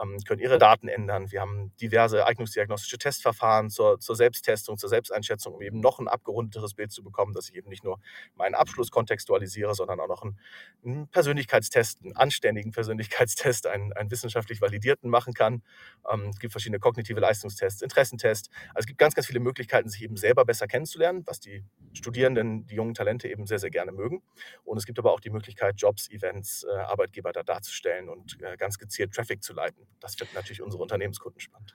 ähm, 0.00 0.18
können 0.26 0.40
ihre 0.40 0.58
Daten 0.58 0.88
ändern. 0.88 1.30
Wir 1.30 1.40
haben 1.40 1.74
diverse 1.80 2.26
eignungsdiagnostische 2.26 2.98
Testverfahren 2.98 3.70
zur, 3.70 3.98
zur 4.00 4.16
Selbsttestung, 4.16 4.76
zur 4.78 4.88
Selbsteinschätzung, 4.88 5.54
um 5.54 5.62
eben 5.62 5.80
noch 5.80 5.98
ein 5.98 6.08
abgerundeteres 6.08 6.74
Bild 6.74 6.92
zu 6.92 7.02
bekommen, 7.02 7.32
dass 7.32 7.48
ich 7.48 7.56
eben 7.56 7.68
nicht 7.68 7.84
nur 7.84 7.98
meinen 8.34 8.54
Abschluss 8.54 8.90
kontextualisiere, 8.90 9.74
sondern 9.74 10.00
auch 10.00 10.08
noch 10.08 10.22
einen, 10.22 10.38
einen 10.84 11.08
Persönlichkeitstest, 11.08 12.02
einen 12.02 12.16
anständigen 12.16 12.72
Persönlichkeitstest, 12.72 13.53
einen, 13.62 13.92
einen 13.92 14.10
wissenschaftlich 14.10 14.60
validierten 14.60 15.10
machen 15.10 15.32
kann. 15.34 15.62
Ähm, 16.10 16.28
es 16.30 16.38
gibt 16.38 16.52
verschiedene 16.52 16.78
kognitive 16.78 17.20
Leistungstests, 17.20 17.82
Interessentests. 17.82 18.50
Also 18.68 18.80
es 18.80 18.86
gibt 18.86 18.98
ganz, 18.98 19.14
ganz 19.14 19.26
viele 19.26 19.40
Möglichkeiten, 19.40 19.88
sich 19.88 20.02
eben 20.02 20.16
selber 20.16 20.44
besser 20.44 20.66
kennenzulernen, 20.66 21.22
was 21.26 21.40
die 21.40 21.64
Studierenden, 21.92 22.66
die 22.66 22.74
jungen 22.74 22.94
Talente 22.94 23.28
eben 23.28 23.46
sehr, 23.46 23.58
sehr 23.58 23.70
gerne 23.70 23.92
mögen. 23.92 24.22
Und 24.64 24.78
es 24.78 24.86
gibt 24.86 24.98
aber 24.98 25.12
auch 25.12 25.20
die 25.20 25.30
Möglichkeit, 25.30 25.74
Jobs, 25.78 26.10
Events, 26.10 26.64
äh, 26.64 26.74
Arbeitgeber 26.76 27.32
da 27.32 27.42
darzustellen 27.42 28.08
und 28.08 28.40
äh, 28.42 28.56
ganz 28.56 28.78
gezielt 28.78 29.12
Traffic 29.12 29.42
zu 29.42 29.52
leiten. 29.52 29.86
Das 30.00 30.14
finden 30.14 30.34
natürlich 30.34 30.62
unsere 30.62 30.82
Unternehmenskunden 30.82 31.40
spannend. 31.40 31.74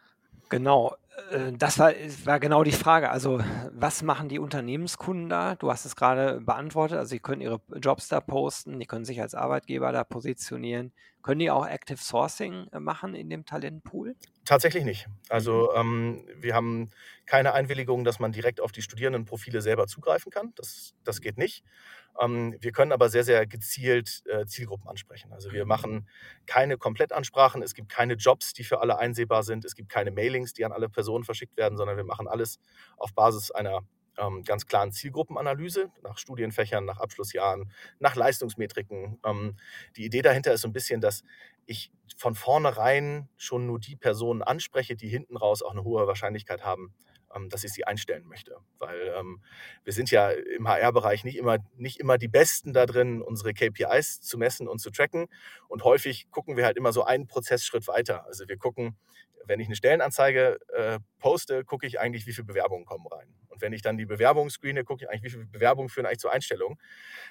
Genau, 0.50 0.96
äh, 1.32 1.54
das 1.54 1.78
war, 1.78 1.94
war 2.26 2.40
genau 2.40 2.64
die 2.64 2.72
Frage. 2.72 3.12
Also, 3.12 3.40
was 3.72 4.02
machen 4.02 4.30
die 4.30 4.40
Unternehmenskunden 4.40 5.30
da? 5.30 5.56
Du 5.56 5.72
hast 5.72 5.86
es 5.86 5.96
gerade 5.96 6.42
beantwortet. 6.42 6.98
Also, 6.98 7.10
sie 7.10 7.20
können 7.20 7.42
ihre 7.42 7.62
Jobs 7.80 8.08
da 8.08 8.20
posten, 8.20 8.80
die 8.80 8.88
können 8.88 9.06
sich 9.06 9.22
als 9.22 9.36
Arbeitgeber 9.36 9.92
da 9.92 10.04
positionieren. 10.04 10.92
Können 11.22 11.40
die 11.40 11.52
auch 11.52 11.68
Active 11.68 11.98
Sourcing 11.98 12.68
äh, 12.72 12.80
machen 12.80 13.14
in 13.14 13.30
dem 13.30 13.46
Talentpool? 13.46 14.16
Tatsächlich 14.46 14.86
nicht. 14.86 15.08
Also 15.28 15.74
ähm, 15.76 16.26
wir 16.38 16.56
haben 16.56 16.90
keine 17.26 17.54
Einwilligung, 17.54 18.06
dass 18.06 18.20
man 18.20 18.32
direkt 18.32 18.62
auf 18.62 18.72
die 18.72 18.82
Studierendenprofile 18.82 19.62
selber 19.62 19.88
zugreifen 19.88 20.32
kann. 20.32 20.54
Das, 20.56 20.96
das 21.04 21.20
geht 21.20 21.38
nicht. 21.38 21.64
Ähm, 22.20 22.56
wir 22.62 22.72
können 22.72 22.94
aber 22.94 23.10
sehr, 23.10 23.26
sehr 23.26 23.46
gezielt 23.46 24.24
äh, 24.28 24.46
Zielgruppen 24.46 24.88
ansprechen. 24.88 25.34
Also 25.34 25.52
wir 25.52 25.66
machen 25.66 26.08
keine 26.46 26.78
Komplettansprachen, 26.78 27.62
es 27.62 27.74
gibt 27.74 27.90
keine 27.90 28.14
Jobs, 28.14 28.54
die 28.54 28.64
für 28.64 28.80
alle 28.80 28.98
einsehbar 28.98 29.44
sind, 29.44 29.66
es 29.66 29.76
gibt 29.76 29.90
keine 29.90 30.12
Mailings, 30.12 30.54
die 30.54 30.66
an 30.66 30.72
alle 30.72 30.90
Personen 30.90 31.26
verschickt 31.26 31.58
werden, 31.58 31.78
sondern 31.78 31.98
wir 31.98 32.06
machen 32.06 32.28
alles 32.28 32.60
auf 32.98 33.14
Basis 33.14 33.52
einer 33.52 33.82
ähm, 34.20 34.44
ganz 34.44 34.66
klaren 34.66 34.92
Zielgruppenanalyse 34.92 35.92
nach 36.04 36.18
Studienfächern, 36.18 36.86
nach 36.86 37.00
Abschlussjahren, 37.00 37.72
nach 38.00 38.16
Leistungsmetriken. 38.16 39.20
Ähm, 39.26 39.58
die 39.96 40.06
Idee 40.06 40.22
dahinter 40.22 40.54
ist 40.54 40.62
so 40.62 40.68
ein 40.68 40.74
bisschen, 40.74 41.02
dass 41.02 41.24
ich 41.66 41.92
von 42.18 42.36
vornherein 42.36 43.30
schon 43.38 43.66
nur 43.68 43.80
die 43.80 43.96
Personen 43.96 44.42
anspreche, 44.42 44.96
die 44.96 45.08
hinten 45.08 45.38
raus 45.38 45.62
auch 45.62 45.72
eine 45.72 45.84
hohe 45.84 46.08
Wahrscheinlichkeit 46.08 46.64
haben, 46.64 46.94
ähm, 47.36 47.50
dass 47.50 47.64
ich 47.64 47.72
sie 47.72 47.86
einstellen 47.86 48.26
möchte. 48.28 48.58
Weil 48.80 49.14
ähm, 49.16 49.42
wir 49.84 49.94
sind 49.94 50.10
ja 50.12 50.32
im 50.32 50.68
HR-Bereich 50.68 51.24
nicht 51.24 51.38
immer, 51.38 51.58
nicht 51.76 52.00
immer 52.00 52.18
die 52.18 52.28
Besten 52.28 52.74
da 52.74 52.86
drin, 52.86 53.22
unsere 53.22 53.54
KPIs 53.54 54.22
zu 54.22 54.38
messen 54.38 54.68
und 54.68 54.80
zu 54.80 54.90
tracken. 54.90 55.28
Und 55.68 55.84
häufig 55.84 56.30
gucken 56.32 56.58
wir 56.58 56.66
halt 56.66 56.78
immer 56.78 56.92
so 56.92 57.04
einen 57.04 57.28
Prozessschritt 57.28 57.88
weiter. 57.88 58.26
Also 58.26 58.48
wir 58.48 58.58
gucken, 58.58 58.98
wenn 59.46 59.60
ich 59.60 59.68
eine 59.68 59.76
Stellenanzeige 59.76 60.60
äh, 60.74 61.00
poste, 61.20 61.64
gucke 61.66 61.88
ich 61.88 62.00
eigentlich, 62.00 62.26
wie 62.28 62.34
viele 62.34 62.46
Bewerbungen 62.46 62.86
kommen 62.86 63.08
rein. 63.08 63.34
Und 63.60 63.62
wenn 63.62 63.74
ich 63.74 63.82
dann 63.82 63.98
die 63.98 64.06
Bewerbungen 64.06 64.50
screene, 64.50 64.84
gucke 64.84 65.04
ich 65.04 65.10
eigentlich, 65.10 65.24
wie 65.24 65.30
viele 65.30 65.46
Bewerbungen 65.46 65.90
führen 65.90 66.06
eigentlich 66.06 66.20
zur 66.20 66.32
Einstellung. 66.32 66.80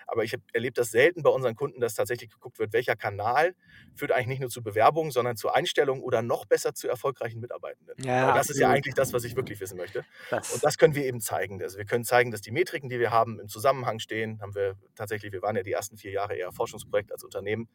Aber 0.06 0.24
ich 0.24 0.36
erlebe 0.52 0.74
das 0.74 0.90
selten 0.90 1.22
bei 1.22 1.30
unseren 1.30 1.54
Kunden, 1.54 1.80
dass 1.80 1.94
tatsächlich 1.94 2.30
geguckt 2.30 2.58
wird, 2.58 2.72
welcher 2.72 2.96
Kanal 2.96 3.54
führt 3.94 4.12
eigentlich 4.12 4.28
nicht 4.28 4.40
nur 4.40 4.50
zu 4.50 4.62
Bewerbungen, 4.62 5.10
sondern 5.10 5.36
zu 5.36 5.50
Einstellungen 5.50 6.02
oder 6.02 6.22
noch 6.22 6.44
besser 6.44 6.74
zu 6.74 6.88
erfolgreichen 6.88 7.40
Mitarbeitenden. 7.40 7.94
Ja, 8.04 8.34
das 8.34 8.50
ist 8.50 8.58
ja 8.58 8.68
eigentlich 8.68 8.94
das, 8.94 9.12
was 9.12 9.24
ich 9.24 9.36
wirklich 9.36 9.60
wissen 9.60 9.78
möchte. 9.78 10.04
Das. 10.30 10.52
Und 10.52 10.64
das 10.64 10.76
können 10.76 10.94
wir 10.94 11.04
eben 11.04 11.20
zeigen. 11.20 11.62
Also 11.62 11.78
wir 11.78 11.86
können 11.86 12.04
zeigen, 12.04 12.30
dass 12.30 12.40
die 12.40 12.50
Metriken, 12.50 12.88
die 12.88 12.98
wir 12.98 13.10
haben, 13.10 13.40
im 13.40 13.48
Zusammenhang 13.48 13.98
stehen. 13.98 14.40
Haben 14.42 14.54
wir 14.54 14.76
tatsächlich, 14.94 15.32
wir 15.32 15.42
waren 15.42 15.56
ja 15.56 15.62
die 15.62 15.72
ersten 15.72 15.96
vier 15.96 16.12
Jahre 16.12 16.36
eher 16.36 16.52
Forschungsprojekt 16.52 17.12
als 17.12 17.24
Unternehmen. 17.24 17.68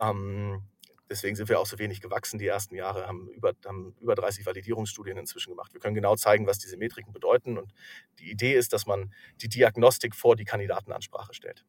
Ähm, 0.00 0.62
Deswegen 1.10 1.36
sind 1.36 1.48
wir 1.48 1.58
auch 1.58 1.66
so 1.66 1.78
wenig 1.78 2.00
gewachsen 2.00 2.38
die 2.38 2.46
ersten 2.46 2.74
Jahre, 2.74 3.06
haben 3.06 3.28
über, 3.28 3.52
haben 3.64 3.94
über 4.00 4.14
30 4.14 4.44
Validierungsstudien 4.46 5.16
inzwischen 5.16 5.50
gemacht. 5.50 5.72
Wir 5.72 5.80
können 5.80 5.94
genau 5.94 6.16
zeigen, 6.16 6.46
was 6.46 6.58
diese 6.58 6.76
Metriken 6.76 7.12
bedeuten. 7.12 7.58
Und 7.58 7.72
die 8.18 8.30
Idee 8.30 8.54
ist, 8.54 8.72
dass 8.72 8.86
man 8.86 9.12
die 9.40 9.48
Diagnostik 9.48 10.14
vor 10.14 10.36
die 10.36 10.44
Kandidatenansprache 10.44 11.34
stellt. 11.34 11.64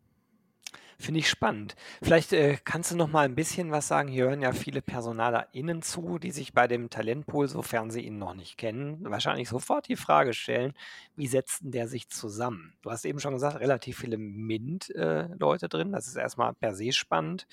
Finde 1.02 1.22
ich 1.22 1.30
spannend. 1.30 1.78
Vielleicht 2.02 2.34
äh, 2.34 2.58
kannst 2.62 2.92
du 2.92 2.98
noch 2.98 3.08
mal 3.08 3.24
ein 3.24 3.34
bisschen 3.34 3.72
was 3.72 3.88
sagen. 3.88 4.10
Hier 4.10 4.26
hören 4.26 4.42
ja 4.42 4.52
viele 4.52 4.82
PersonalerInnen 4.82 5.82
zu, 5.82 6.20
die 6.20 6.32
sich 6.32 6.52
bei 6.52 6.68
dem 6.68 6.90
Talentpool, 6.90 7.48
sofern 7.48 7.90
sie 7.90 8.02
ihn 8.02 8.18
noch 8.18 8.34
nicht 8.34 8.58
kennen, 8.58 8.98
wahrscheinlich 9.10 9.48
sofort 9.48 9.88
die 9.88 9.96
Frage 9.96 10.34
stellen, 10.34 10.74
wie 11.16 11.28
setzt 11.28 11.64
denn 11.64 11.72
der 11.72 11.88
sich 11.88 12.10
zusammen? 12.10 12.74
Du 12.82 12.92
hast 12.92 13.06
eben 13.06 13.22
schon 13.22 13.32
gesagt, 13.32 13.62
relativ 13.62 13.98
viele 13.98 14.18
MINT-Leute 14.18 15.66
äh, 15.68 15.70
drin. 15.70 15.94
Das 15.94 16.06
ist 16.06 16.18
erstmal 16.18 16.54
per 16.54 16.76
se 16.76 16.92
spannend. 16.92 17.48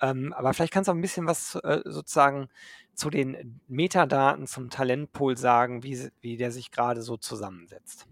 Ähm, 0.00 0.32
aber 0.32 0.54
vielleicht 0.54 0.72
kannst 0.72 0.88
du 0.88 0.92
auch 0.92 0.96
ein 0.96 1.02
bisschen 1.02 1.26
was 1.26 1.56
äh, 1.56 1.80
sozusagen 1.84 2.48
zu 2.94 3.10
den 3.10 3.60
Metadaten 3.68 4.46
zum 4.46 4.70
Talentpool 4.70 5.36
sagen, 5.36 5.82
wie, 5.82 6.10
wie 6.20 6.36
der 6.36 6.50
sich 6.50 6.70
gerade 6.70 7.02
so 7.02 7.16
zusammensetzt. 7.16 8.06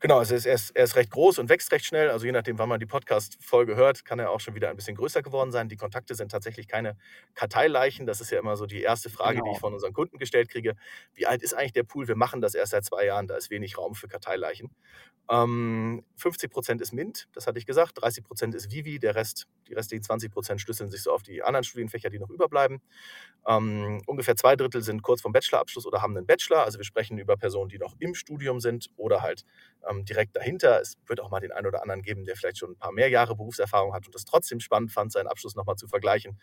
Genau, 0.00 0.18
also 0.18 0.34
er 0.34 0.54
ist, 0.54 0.70
er 0.70 0.84
ist 0.84 0.94
recht 0.94 1.10
groß 1.10 1.40
und 1.40 1.48
wächst 1.48 1.72
recht 1.72 1.84
schnell. 1.84 2.08
Also 2.10 2.24
je 2.24 2.30
nachdem, 2.30 2.56
wann 2.58 2.68
man 2.68 2.78
die 2.78 2.86
Podcast-Folge 2.86 3.74
hört, 3.74 4.04
kann 4.04 4.20
er 4.20 4.30
auch 4.30 4.38
schon 4.38 4.54
wieder 4.54 4.70
ein 4.70 4.76
bisschen 4.76 4.96
größer 4.96 5.22
geworden 5.22 5.50
sein. 5.50 5.68
Die 5.68 5.76
Kontakte 5.76 6.14
sind 6.14 6.30
tatsächlich 6.30 6.68
keine 6.68 6.96
Karteileichen. 7.34 8.06
Das 8.06 8.20
ist 8.20 8.30
ja 8.30 8.38
immer 8.38 8.56
so 8.56 8.66
die 8.66 8.80
erste 8.80 9.10
Frage, 9.10 9.38
genau. 9.38 9.46
die 9.46 9.56
ich 9.56 9.58
von 9.58 9.74
unseren 9.74 9.92
Kunden 9.92 10.18
gestellt 10.18 10.50
kriege. 10.50 10.76
Wie 11.14 11.26
alt 11.26 11.42
ist 11.42 11.52
eigentlich 11.52 11.72
der 11.72 11.82
Pool? 11.82 12.06
Wir 12.06 12.14
machen 12.14 12.40
das 12.40 12.54
erst 12.54 12.70
seit 12.70 12.84
zwei 12.84 13.06
Jahren. 13.06 13.26
Da 13.26 13.36
ist 13.36 13.50
wenig 13.50 13.76
Raum 13.76 13.96
für 13.96 14.06
Karteileichen. 14.06 14.70
Ähm, 15.28 16.04
50 16.18 16.50
Prozent 16.50 16.80
ist 16.80 16.92
MINT, 16.92 17.28
das 17.32 17.46
hatte 17.46 17.58
ich 17.58 17.66
gesagt. 17.66 18.00
30 18.00 18.24
Prozent 18.24 18.54
ist 18.54 18.70
Vivi. 18.70 18.98
Der 18.98 19.14
Rest, 19.14 19.46
die 19.68 19.74
restlichen 19.74 20.02
20 20.02 20.30
Prozent 20.32 20.60
schlüsseln 20.60 20.90
sich 20.90 21.02
so 21.02 21.12
auf 21.12 21.22
die 21.22 21.42
anderen 21.42 21.64
Studienfächer, 21.64 22.10
die 22.10 22.18
noch 22.18 22.30
überbleiben. 22.30 22.80
Ähm, 23.46 24.02
ungefähr 24.06 24.36
zwei 24.36 24.56
Drittel 24.56 24.82
sind 24.82 25.02
kurz 25.02 25.22
vom 25.22 25.32
Bachelorabschluss 25.32 25.86
oder 25.86 26.02
haben 26.02 26.16
einen 26.16 26.26
Bachelor. 26.26 26.64
Also 26.64 26.78
wir 26.78 26.84
sprechen 26.84 27.18
über 27.18 27.36
Personen, 27.36 27.68
die 27.68 27.78
noch 27.78 27.94
im 27.98 28.14
Studium 28.14 28.60
sind 28.60 28.90
oder 28.96 29.22
halt 29.22 29.44
ähm, 29.88 30.04
direkt 30.04 30.36
dahinter. 30.36 30.80
Es 30.80 30.96
wird 31.06 31.20
auch 31.20 31.30
mal 31.30 31.40
den 31.40 31.52
einen 31.52 31.66
oder 31.66 31.82
anderen 31.82 32.02
geben, 32.02 32.24
der 32.24 32.36
vielleicht 32.36 32.58
schon 32.58 32.72
ein 32.72 32.76
paar 32.76 32.92
mehr 32.92 33.08
Jahre 33.08 33.36
Berufserfahrung 33.36 33.94
hat 33.94 34.06
und 34.06 34.14
es 34.14 34.24
trotzdem 34.24 34.60
spannend 34.60 34.92
fand, 34.92 35.12
seinen 35.12 35.28
Abschluss 35.28 35.54
nochmal 35.54 35.76
zu 35.76 35.86
vergleichen. 35.86 36.38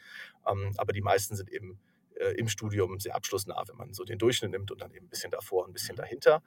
Ähm, 0.49 0.73
aber 0.77 0.93
die 0.93 1.01
meisten 1.01 1.35
sind 1.35 1.51
eben 1.51 1.79
äh, 2.19 2.31
im 2.37 2.47
Studium 2.47 2.99
sehr 2.99 3.15
abschlussnah, 3.15 3.63
wenn 3.67 3.77
man 3.77 3.93
so 3.93 4.03
den 4.03 4.17
Durchschnitt 4.17 4.51
nimmt 4.51 4.71
und 4.71 4.81
dann 4.81 4.91
eben 4.91 5.05
ein 5.05 5.09
bisschen 5.09 5.31
davor, 5.31 5.65
ein 5.67 5.73
bisschen 5.73 5.95
dahinter. 5.95 6.41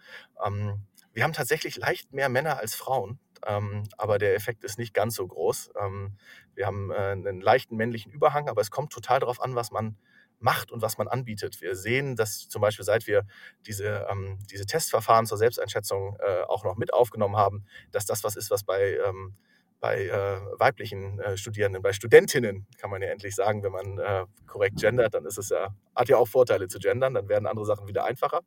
Ähm, 0.45 0.83
wir 1.13 1.25
haben 1.25 1.33
tatsächlich 1.33 1.77
leicht 1.77 2.13
mehr 2.13 2.29
Männer 2.29 2.59
als 2.59 2.75
Frauen. 2.75 3.19
Ähm, 3.47 3.85
aber 3.97 4.19
der 4.19 4.35
Effekt 4.35 4.65
ist 4.65 4.79
nicht 4.79 4.95
ganz 4.95 5.15
so 5.15 5.27
groß. 5.27 5.71
Ähm, 5.81 6.17
wir 6.55 6.67
haben 6.67 6.91
äh, 6.91 6.95
einen 6.97 7.41
leichten 7.41 7.77
männlichen 7.77 8.11
Überhang, 8.11 8.49
aber 8.49 8.61
es 8.61 8.71
kommt 8.71 8.93
total 8.93 9.21
darauf 9.21 9.41
an, 9.41 9.55
was 9.55 9.71
man 9.71 9.97
macht 10.41 10.71
und 10.71 10.83
was 10.83 10.99
man 10.99 11.09
anbietet. 11.09 11.61
Wir 11.61 11.75
sehen, 11.75 12.17
dass 12.17 12.49
zum 12.49 12.63
Beispiel 12.63 12.85
seit 12.85 13.07
wir 13.07 13.27
diese, 13.67 14.07
ähm, 14.11 14.39
diese 14.51 14.67
Testverfahren 14.67 15.27
zur 15.27 15.39
Selbsteinschätzung 15.39 16.17
äh, 16.21 16.43
auch 16.43 16.65
noch 16.65 16.77
mit 16.77 16.93
aufgenommen 16.93 17.37
haben, 17.37 17.65
dass 17.91 18.07
das 18.07 18.25
was 18.25 18.37
ist, 18.37 18.51
was 18.51 18.65
bei, 18.65 18.99
ähm, 19.07 19.35
bei 19.81 20.07
äh, 20.07 20.41
weiblichen 20.59 21.21
äh, 21.21 21.37
Studierenden, 21.37 21.83
bei 21.83 21.93
Studentinnen, 21.93 22.67
kann 22.79 22.91
man 22.91 23.03
ja 23.03 23.09
endlich 23.09 23.35
sagen, 23.35 23.63
wenn 23.63 23.73
man 23.73 23.99
äh, 23.99 24.27
korrekt 24.47 24.81
gendert, 24.81 25.15
dann 25.15 25.25
ist 25.25 25.39
es 25.39 25.51
ja, 25.51 25.69
hat 25.95 26.09
ja 26.09 26.17
auch 26.17 26.29
Vorteile 26.29 26.69
zu 26.69 26.79
gendern, 26.79 27.15
dann 27.15 27.29
werden 27.29 27.47
andere 27.47 27.65
Sachen 27.67 27.87
wieder 27.87 28.05
einfacher. 28.05 28.41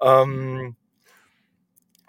Ähm, 0.00 0.76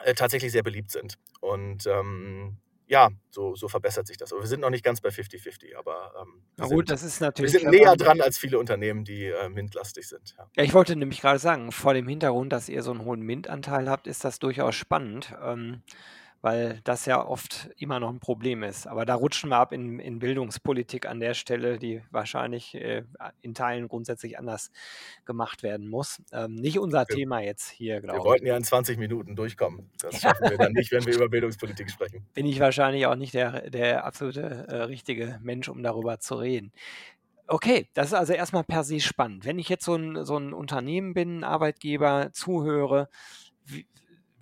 äh, 0.03 0.13
tatsächlich 0.13 0.51
sehr 0.51 0.63
beliebt 0.63 0.91
sind. 0.91 1.17
Und 1.41 1.85
ähm, 1.87 2.57
ja, 2.87 3.09
so, 3.31 3.55
so 3.55 3.67
verbessert 3.67 4.07
sich 4.07 4.17
das. 4.17 4.31
Aber 4.31 4.41
wir 4.41 4.47
sind 4.47 4.61
noch 4.61 4.69
nicht 4.69 4.83
ganz 4.83 5.01
bei 5.01 5.09
50-50, 5.09 5.75
aber 5.75 6.13
ähm, 6.21 6.43
Na 6.57 6.65
gut, 6.65 6.87
sind, 6.87 6.91
das 6.91 7.03
ist 7.03 7.19
natürlich. 7.19 7.53
Wir 7.53 7.59
sind 7.61 7.71
näher 7.71 7.95
dran 7.95 8.21
als 8.21 8.37
viele 8.37 8.59
Unternehmen, 8.59 9.03
die 9.03 9.25
äh, 9.25 9.49
MINT-lastig 9.49 10.07
sind. 10.07 10.35
Ja. 10.37 10.47
ja. 10.55 10.63
ich 10.63 10.73
wollte 10.73 10.95
nämlich 10.95 11.21
gerade 11.21 11.39
sagen, 11.39 11.71
vor 11.71 11.93
dem 11.93 12.07
Hintergrund, 12.07 12.53
dass 12.53 12.69
ihr 12.69 12.83
so 12.83 12.91
einen 12.91 13.03
hohen 13.03 13.21
MINT-Anteil 13.21 13.89
habt, 13.89 14.07
ist 14.07 14.23
das 14.23 14.39
durchaus 14.39 14.75
spannend. 14.75 15.33
Ähm, 15.43 15.81
weil 16.45 16.79
das 16.83 17.07
ja 17.07 17.25
oft 17.25 17.71
immer 17.75 17.99
noch 17.99 18.09
ein 18.09 18.19
Problem 18.19 18.61
ist. 18.61 18.85
Aber 18.85 19.03
da 19.03 19.15
rutschen 19.15 19.49
wir 19.49 19.57
ab 19.57 19.71
in, 19.71 19.97
in 19.97 20.19
Bildungspolitik 20.19 21.07
an 21.07 21.19
der 21.19 21.33
Stelle, 21.33 21.79
die 21.79 22.03
wahrscheinlich 22.11 22.75
äh, 22.75 23.01
in 23.41 23.55
Teilen 23.55 23.87
grundsätzlich 23.87 24.37
anders 24.37 24.69
gemacht 25.25 25.63
werden 25.63 25.87
muss. 25.87 26.21
Ähm, 26.31 26.53
nicht 26.53 26.77
unser 26.77 26.99
wir, 26.99 27.15
Thema 27.15 27.39
jetzt 27.39 27.67
hier, 27.67 27.99
glaube 27.99 28.19
ich. 28.19 28.23
Wir 28.23 28.29
wollten 28.29 28.45
ja 28.45 28.55
in 28.55 28.63
20 28.63 28.99
Minuten 28.99 29.35
durchkommen. 29.35 29.89
Das 29.99 30.21
schaffen 30.21 30.47
wir 30.47 30.59
dann 30.59 30.73
nicht, 30.73 30.91
wenn 30.91 31.03
wir 31.03 31.15
über 31.15 31.29
Bildungspolitik 31.29 31.89
sprechen. 31.89 32.23
Bin 32.35 32.45
ich 32.45 32.59
wahrscheinlich 32.59 33.07
auch 33.07 33.15
nicht 33.15 33.33
der, 33.33 33.67
der 33.71 34.05
absolute 34.05 34.67
äh, 34.67 34.83
richtige 34.83 35.39
Mensch, 35.41 35.67
um 35.67 35.81
darüber 35.81 36.19
zu 36.19 36.35
reden. 36.35 36.71
Okay, 37.47 37.89
das 37.95 38.07
ist 38.09 38.13
also 38.13 38.33
erstmal 38.33 38.63
per 38.63 38.83
se 38.83 38.99
spannend. 38.99 39.45
Wenn 39.45 39.57
ich 39.57 39.67
jetzt 39.67 39.85
so 39.85 39.95
ein, 39.95 40.23
so 40.25 40.37
ein 40.37 40.53
Unternehmen 40.53 41.15
bin, 41.15 41.43
Arbeitgeber, 41.43 42.29
zuhöre, 42.33 43.09
wie, 43.65 43.87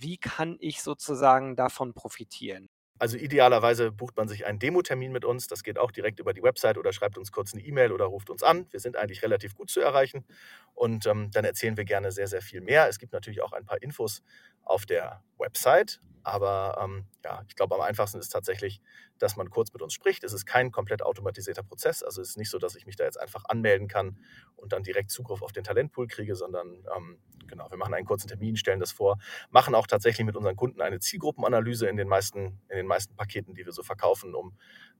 wie 0.04 0.18
kann 0.18 0.58
ich 0.60 0.84
sozusagen 0.84 1.56
davon 1.56 1.94
profitieren? 1.94 2.70
Also 3.00 3.18
idealerweise 3.18 3.92
bucht 3.92 4.16
man 4.16 4.28
sich 4.28 4.46
einen 4.46 4.60
Demo-Termin 4.60 5.12
mit 5.12 5.26
uns. 5.26 5.48
Das 5.48 5.64
geht 5.64 5.80
auch 5.80 5.92
direkt 5.92 6.20
über 6.20 6.34
die 6.34 6.44
Website 6.44 6.78
oder 6.78 6.94
schreibt 6.94 7.18
uns 7.18 7.32
kurz 7.32 7.54
eine 7.54 7.64
E-Mail 7.64 7.92
oder 7.92 8.06
ruft 8.06 8.30
uns 8.30 8.44
an. 8.44 8.68
Wir 8.70 8.80
sind 8.80 8.96
eigentlich 8.96 9.24
relativ 9.24 9.56
gut 9.56 9.70
zu 9.70 9.82
erreichen 9.82 10.26
und 10.74 11.06
ähm, 11.08 11.32
dann 11.32 11.44
erzählen 11.44 11.76
wir 11.76 11.86
gerne 11.86 12.12
sehr, 12.12 12.28
sehr 12.28 12.42
viel 12.42 12.62
mehr. 12.62 12.88
Es 12.88 13.00
gibt 13.00 13.12
natürlich 13.12 13.42
auch 13.42 13.52
ein 13.52 13.66
paar 13.66 13.82
Infos 13.82 14.22
auf 14.62 14.86
der 14.86 15.24
Website 15.38 16.00
Aber 16.24 16.80
ähm, 16.82 17.06
ja, 17.24 17.44
ich 17.48 17.56
glaube, 17.56 17.76
am 17.76 17.82
einfachsten 17.82 18.20
ist 18.20 18.30
tatsächlich, 18.30 18.82
dass 19.20 19.36
man 19.36 19.50
kurz 19.50 19.74
mit 19.74 19.82
uns 19.82 19.94
spricht. 19.94 20.24
Es 20.24 20.34
ist 20.34 20.46
kein 20.46 20.72
komplett 20.72 21.02
automatisierter 21.02 21.64
Prozess. 21.64 22.02
Also 22.02 22.22
es 22.22 22.30
ist 22.30 22.38
nicht 22.38 22.50
so, 22.50 22.60
dass 22.60 22.76
ich 22.76 22.86
mich 22.86 22.96
da 22.96 23.04
jetzt 23.04 23.20
einfach 23.20 23.44
anmelden 23.46 23.88
kann 23.88 24.18
und 24.56 24.74
dann 24.74 24.84
direkt 24.84 25.12
Zugriff 25.12 25.42
auf 25.42 25.52
den 25.52 25.64
Talentpool 25.64 26.08
kriege, 26.08 26.36
sondern 26.36 26.86
ähm, 26.96 27.20
genau, 27.48 27.70
wir 27.70 27.78
machen 27.78 27.94
einen 27.94 28.06
kurzen 28.06 28.28
Termin, 28.28 28.56
stellen 28.56 28.80
das 28.80 28.92
vor, 28.92 29.18
machen 29.50 29.76
auch 29.76 29.88
tatsächlich 29.88 30.26
mit 30.26 30.36
unseren 30.36 30.56
Kunden 30.56 30.82
eine 30.82 31.00
Zielgruppenanalyse 31.00 31.88
in 31.88 31.98
den 31.98 32.08
meisten, 32.08 32.62
in 32.70 32.78
den 32.78 32.88
meisten 32.88 33.16
Paketen, 33.16 33.54
die 33.54 33.66
wir 33.66 33.74
so 33.74 33.84
verkaufen, 33.84 34.34
um 34.34 34.58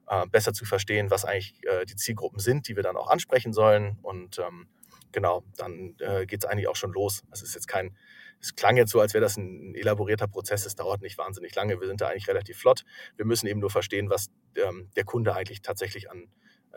äh, 0.08 0.28
besser 0.28 0.54
zu 0.54 0.66
verstehen, 0.66 1.10
was 1.10 1.26
eigentlich 1.26 1.62
äh, 1.64 1.86
die 1.86 1.96
Zielgruppen 1.96 2.40
sind, 2.40 2.68
die 2.68 2.76
wir 2.76 2.84
dann 2.84 2.98
auch 2.98 3.10
ansprechen 3.10 3.54
sollen. 3.54 3.98
Und 4.02 4.40
ähm, 4.40 4.68
genau, 5.12 5.44
dann 5.58 5.96
äh, 6.00 6.26
geht 6.26 6.44
es 6.44 6.50
eigentlich 6.50 6.68
auch 6.68 6.76
schon 6.76 6.92
los. 6.92 7.24
Es 7.32 7.42
ist 7.42 7.56
jetzt 7.56 7.68
kein 7.68 7.96
es 8.44 8.56
klang 8.56 8.76
jetzt 8.76 8.92
so, 8.92 9.00
als 9.00 9.14
wäre 9.14 9.22
das 9.22 9.38
ein 9.38 9.74
elaborierter 9.74 10.28
Prozess. 10.28 10.66
Es 10.66 10.76
dauert 10.76 11.02
nicht 11.02 11.18
wahnsinnig 11.18 11.56
lange. 11.56 11.80
Wir 11.80 11.88
sind 11.88 12.02
da 12.02 12.10
eigentlich 12.10 12.28
relativ 12.28 12.58
flott. 12.58 12.84
Wir 13.16 13.26
müssen 13.26 13.48
eben 13.48 13.62
nur 13.62 13.70
verstehen, 13.70 14.10
was 14.10 14.30
ähm, 14.56 14.90
der 14.98 15.06
Kunde 15.06 15.34
eigentlich 15.34 15.62
tatsächlich 15.62 16.12
an 16.12 16.28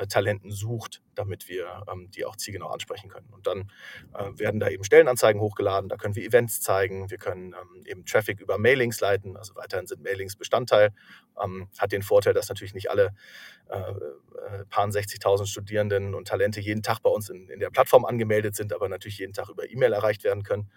Talenten 0.06 0.50
sucht, 0.50 1.02
damit 1.14 1.48
wir 1.48 1.84
ähm, 1.90 2.10
die 2.10 2.24
auch 2.24 2.36
zielgenau 2.36 2.68
ansprechen 2.68 3.08
können. 3.08 3.28
Und 3.30 3.46
dann 3.46 3.70
äh, 4.14 4.38
werden 4.38 4.60
da 4.60 4.68
eben 4.68 4.84
Stellenanzeigen 4.84 5.40
hochgeladen, 5.40 5.88
da 5.88 5.96
können 5.96 6.14
wir 6.14 6.24
Events 6.24 6.60
zeigen, 6.60 7.10
wir 7.10 7.18
können 7.18 7.54
ähm, 7.54 7.84
eben 7.86 8.04
Traffic 8.04 8.40
über 8.40 8.58
Mailings 8.58 9.00
leiten, 9.00 9.36
also 9.36 9.54
weiterhin 9.54 9.86
sind 9.86 10.02
Mailings 10.02 10.36
Bestandteil. 10.36 10.92
Ähm, 11.42 11.68
hat 11.78 11.92
den 11.92 12.02
Vorteil, 12.02 12.34
dass 12.34 12.48
natürlich 12.48 12.74
nicht 12.74 12.90
alle 12.90 13.14
äh, 13.68 13.78
äh 13.78 14.64
paar 14.68 14.86
60.000 14.86 15.46
Studierenden 15.46 16.14
und 16.14 16.28
Talente 16.28 16.60
jeden 16.60 16.82
Tag 16.82 17.00
bei 17.02 17.10
uns 17.10 17.30
in, 17.30 17.48
in 17.48 17.60
der 17.60 17.70
Plattform 17.70 18.04
angemeldet 18.04 18.54
sind, 18.54 18.72
aber 18.72 18.88
natürlich 18.88 19.18
jeden 19.18 19.32
Tag 19.32 19.48
über 19.48 19.68
E-Mail 19.68 19.92
erreicht 19.92 20.24
werden 20.24 20.42
können. 20.42 20.70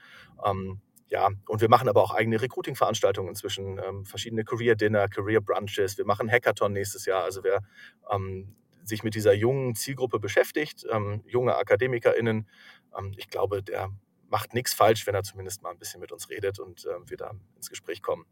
Ähm, 0.45 0.81
ja, 1.09 1.29
und 1.47 1.61
wir 1.61 1.69
machen 1.69 1.89
aber 1.89 2.03
auch 2.03 2.13
eigene 2.13 2.39
Recruiting-Veranstaltungen 2.39 3.29
inzwischen, 3.29 3.79
ähm, 3.79 4.05
verschiedene 4.05 4.43
Career 4.43 4.75
Dinner, 4.75 5.07
Career 5.07 5.41
Brunches. 5.41 5.97
Wir 5.97 6.05
machen 6.05 6.29
Hackathon 6.29 6.71
nächstes 6.71 7.05
Jahr. 7.05 7.23
Also 7.23 7.43
wer 7.43 7.61
ähm, 8.11 8.55
sich 8.89 9.03
mit 9.03 9.15
dieser 9.15 9.33
jungen 9.33 9.75
Zielgruppe 9.75 10.19
beschäftigt, 10.19 10.85
ähm, 10.91 11.23
junge 11.25 11.55
AkademikerInnen, 11.55 12.47
ähm, 12.97 13.13
ich 13.17 13.29
glaube, 13.29 13.63
der 13.63 13.89
macht 14.27 14.53
nichts 14.53 14.73
falsch, 14.73 15.07
wenn 15.07 15.15
er 15.15 15.23
zumindest 15.23 15.63
mal 15.63 15.71
ein 15.71 15.79
bisschen 15.79 16.01
mit 16.01 16.11
uns 16.11 16.29
redet 16.29 16.59
und 16.59 16.85
äh, 16.85 17.09
wir 17.09 17.17
da 17.17 17.31
ins 17.55 17.69
Gespräch 17.69 18.01
kommen. 18.01 18.25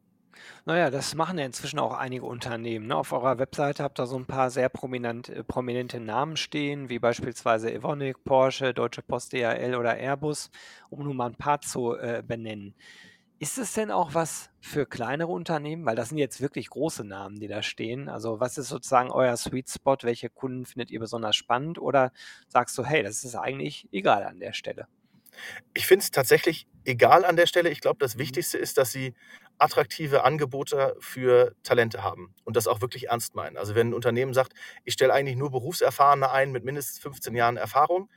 Naja, 0.66 0.90
das 0.90 1.16
machen 1.16 1.38
ja 1.40 1.46
inzwischen 1.46 1.80
auch 1.80 1.94
einige 1.94 2.26
Unternehmen. 2.26 2.88
Ne? 2.88 2.96
Auf 2.96 3.12
eurer 3.12 3.40
Webseite 3.40 3.84
habt 3.84 4.00
ihr 4.00 4.06
so 4.06 4.18
ein 4.18 4.26
paar 4.26 4.50
sehr 4.50 4.70
prominent, 4.70 5.30
äh, 5.30 5.44
prominente 5.44 6.00
Namen 6.00 6.38
stehen, 6.38 6.90
wie 6.90 7.00
beispielsweise 7.00 7.74
Evonik, 7.74 8.24
Porsche, 8.24 8.74
Deutsche 8.74 9.02
Post 9.02 9.34
DHL 9.34 9.76
oder 9.76 9.98
Airbus, 9.98 10.52
um 10.90 11.04
nur 11.04 11.14
mal 11.14 11.28
ein 11.28 11.36
paar 11.36 11.62
zu 11.62 11.96
äh, 11.96 12.24
benennen. 12.26 12.76
Ist 13.40 13.60
es 13.60 13.74
denn 13.74 13.92
auch 13.92 14.16
was 14.16 14.50
für 14.60 14.88
kleinere 14.88 15.32
Unternehmen? 15.32 15.86
Weil 15.86 15.96
das 15.96 16.10
sind 16.10 16.18
jetzt 16.18 16.42
wirklich 16.42 16.70
große 16.70 17.04
Namen, 17.04 17.40
die 17.40 17.48
da 17.48 17.62
stehen. 17.62 18.10
Also 18.10 18.40
was 18.40 18.58
ist 18.58 18.70
sozusagen 18.70 19.12
euer 19.12 19.38
Sweet 19.38 19.70
Spot? 19.70 19.98
Welche 20.02 20.30
Kunden 20.30 20.66
findet 20.66 20.90
ihr 20.90 21.00
besonders 21.00 21.36
spannend? 21.36 21.78
Oder 21.78 22.12
sagst 22.48 22.76
du, 22.78 22.84
hey, 22.84 23.04
das 23.04 23.24
ist 23.24 23.36
eigentlich 23.36 23.88
egal 23.92 24.24
an 24.24 24.40
der 24.40 24.54
Stelle? 24.54 24.88
Ich 25.76 25.86
finde 25.86 26.04
es 26.04 26.10
tatsächlich 26.10 26.68
egal 26.84 27.26
an 27.26 27.36
der 27.36 27.46
Stelle. 27.46 27.70
Ich 27.70 27.80
glaube, 27.80 28.00
das 28.00 28.16
mhm. 28.16 28.20
Wichtigste 28.22 28.58
ist, 28.58 28.80
dass 28.80 28.92
sie 28.92 29.14
attraktive 29.60 30.24
Angebote 30.24 30.96
für 31.00 31.56
Talente 31.64 32.04
haben 32.04 32.34
und 32.44 32.56
das 32.56 32.68
auch 32.68 32.82
wirklich 32.82 33.10
ernst 33.10 33.36
meinen. 33.36 33.58
Also 33.58 33.76
wenn 33.76 33.90
ein 33.90 33.94
Unternehmen 33.94 34.34
sagt, 34.34 34.54
ich 34.84 34.94
stelle 34.94 35.14
eigentlich 35.14 35.36
nur 35.36 35.52
Berufserfahrene 35.52 36.32
ein 36.32 36.52
mit 36.52 36.64
mindestens 36.64 37.00
15 37.00 37.36
Jahren 37.36 37.58
Erfahrung, 37.58 38.10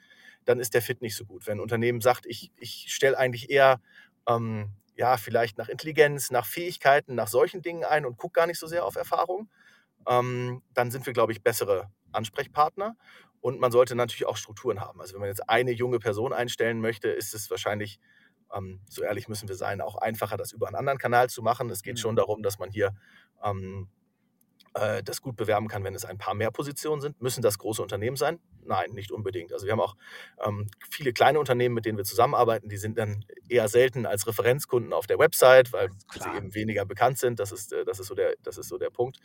dann 0.44 0.60
ist 0.60 0.72
der 0.72 0.82
Fit 0.82 1.02
nicht 1.02 1.16
so 1.16 1.24
gut. 1.24 1.46
Wenn 1.46 1.58
ein 1.58 1.62
Unternehmen 1.62 2.00
sagt, 2.00 2.26
ich, 2.26 2.52
ich 2.58 2.86
stelle 2.88 3.18
eigentlich 3.18 3.50
eher 3.50 3.80
ähm, 4.26 4.70
ja, 5.00 5.16
vielleicht 5.16 5.56
nach 5.56 5.70
Intelligenz, 5.70 6.30
nach 6.30 6.44
Fähigkeiten, 6.44 7.14
nach 7.14 7.28
solchen 7.28 7.62
Dingen 7.62 7.84
ein 7.84 8.04
und 8.04 8.18
gucke 8.18 8.34
gar 8.34 8.46
nicht 8.46 8.58
so 8.58 8.66
sehr 8.66 8.84
auf 8.84 8.96
Erfahrung, 8.96 9.48
ähm, 10.06 10.62
dann 10.74 10.90
sind 10.90 11.06
wir, 11.06 11.14
glaube 11.14 11.32
ich, 11.32 11.42
bessere 11.42 11.90
Ansprechpartner. 12.12 12.96
Und 13.40 13.60
man 13.60 13.72
sollte 13.72 13.94
natürlich 13.94 14.26
auch 14.26 14.36
Strukturen 14.36 14.82
haben. 14.82 15.00
Also 15.00 15.14
wenn 15.14 15.20
man 15.20 15.30
jetzt 15.30 15.48
eine 15.48 15.70
junge 15.70 16.00
Person 16.00 16.34
einstellen 16.34 16.82
möchte, 16.82 17.08
ist 17.08 17.32
es 17.32 17.50
wahrscheinlich, 17.50 17.98
ähm, 18.54 18.82
so 18.90 19.02
ehrlich 19.02 19.26
müssen 19.26 19.48
wir 19.48 19.56
sein, 19.56 19.80
auch 19.80 19.96
einfacher, 19.96 20.36
das 20.36 20.52
über 20.52 20.66
einen 20.66 20.76
anderen 20.76 20.98
Kanal 20.98 21.30
zu 21.30 21.40
machen. 21.40 21.70
Es 21.70 21.82
geht 21.82 21.94
mhm. 21.94 22.00
schon 22.00 22.16
darum, 22.16 22.42
dass 22.42 22.58
man 22.58 22.70
hier 22.70 22.94
ähm, 23.42 23.88
äh, 24.74 25.02
das 25.02 25.20
gut 25.22 25.36
bewerben 25.36 25.68
kann, 25.68 25.84
wenn 25.84 25.94
es 25.94 26.04
ein 26.04 26.18
paar 26.18 26.34
mehr 26.34 26.50
Positionen 26.50 27.00
sind. 27.00 27.20
Müssen 27.20 27.42
das 27.42 27.58
große 27.58 27.82
Unternehmen 27.82 28.16
sein? 28.16 28.38
Nein, 28.64 28.90
nicht 28.92 29.10
unbedingt. 29.10 29.52
Also 29.52 29.66
wir 29.66 29.72
haben 29.72 29.80
auch 29.80 29.96
ähm, 30.44 30.70
viele 30.90 31.12
kleine 31.12 31.38
Unternehmen, 31.38 31.74
mit 31.74 31.86
denen 31.86 31.98
wir 31.98 32.04
zusammenarbeiten, 32.04 32.68
die 32.68 32.76
sind 32.76 32.98
dann 32.98 33.24
eher 33.48 33.68
selten 33.68 34.06
als 34.06 34.26
Referenzkunden 34.26 34.92
auf 34.92 35.06
der 35.06 35.18
Website, 35.18 35.72
weil 35.72 35.90
sie 36.12 36.36
eben 36.36 36.54
weniger 36.54 36.84
bekannt 36.84 37.18
sind. 37.18 37.40
Das 37.40 37.52
ist, 37.52 37.72
äh, 37.72 37.84
das 37.84 37.98
ist, 37.98 38.06
so, 38.06 38.14
der, 38.14 38.34
das 38.42 38.58
ist 38.58 38.68
so 38.68 38.78
der 38.78 38.90
Punkt. 38.90 39.18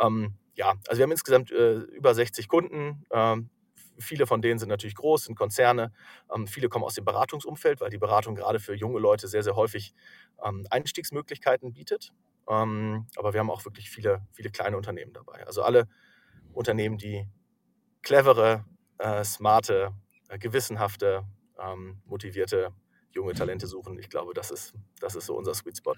Ähm, 0.00 0.34
ja, 0.54 0.74
also 0.88 0.98
wir 0.98 1.04
haben 1.04 1.12
insgesamt 1.12 1.52
äh, 1.52 1.74
über 1.74 2.14
60 2.14 2.48
Kunden. 2.48 3.04
Ähm, 3.12 3.50
viele 3.98 4.26
von 4.26 4.42
denen 4.42 4.58
sind 4.58 4.68
natürlich 4.68 4.96
groß, 4.96 5.24
sind 5.24 5.36
Konzerne. 5.36 5.92
Ähm, 6.34 6.46
viele 6.46 6.68
kommen 6.68 6.84
aus 6.84 6.94
dem 6.94 7.04
Beratungsumfeld, 7.04 7.80
weil 7.80 7.90
die 7.90 7.98
Beratung 7.98 8.34
gerade 8.34 8.58
für 8.58 8.74
junge 8.74 8.98
Leute 8.98 9.28
sehr, 9.28 9.42
sehr 9.42 9.56
häufig 9.56 9.94
ähm, 10.44 10.66
Einstiegsmöglichkeiten 10.70 11.72
bietet. 11.72 12.12
Ähm, 12.48 13.06
aber 13.16 13.32
wir 13.32 13.40
haben 13.40 13.50
auch 13.50 13.64
wirklich 13.64 13.90
viele, 13.90 14.26
viele 14.32 14.50
kleine 14.50 14.76
Unternehmen 14.76 15.12
dabei. 15.12 15.46
Also 15.46 15.62
alle 15.62 15.88
Unternehmen, 16.52 16.98
die 16.98 17.28
clevere, 18.02 18.64
äh, 18.98 19.22
smarte, 19.24 19.92
äh, 20.28 20.38
gewissenhafte, 20.38 21.24
ähm, 21.58 22.00
motivierte 22.06 22.72
junge 23.12 23.34
Talente 23.34 23.66
suchen. 23.66 23.98
Ich 23.98 24.08
glaube, 24.10 24.34
das 24.34 24.50
ist, 24.50 24.74
das 25.00 25.14
ist 25.14 25.26
so 25.26 25.36
unser 25.36 25.54
Sweet 25.54 25.78
Spot. 25.78 25.94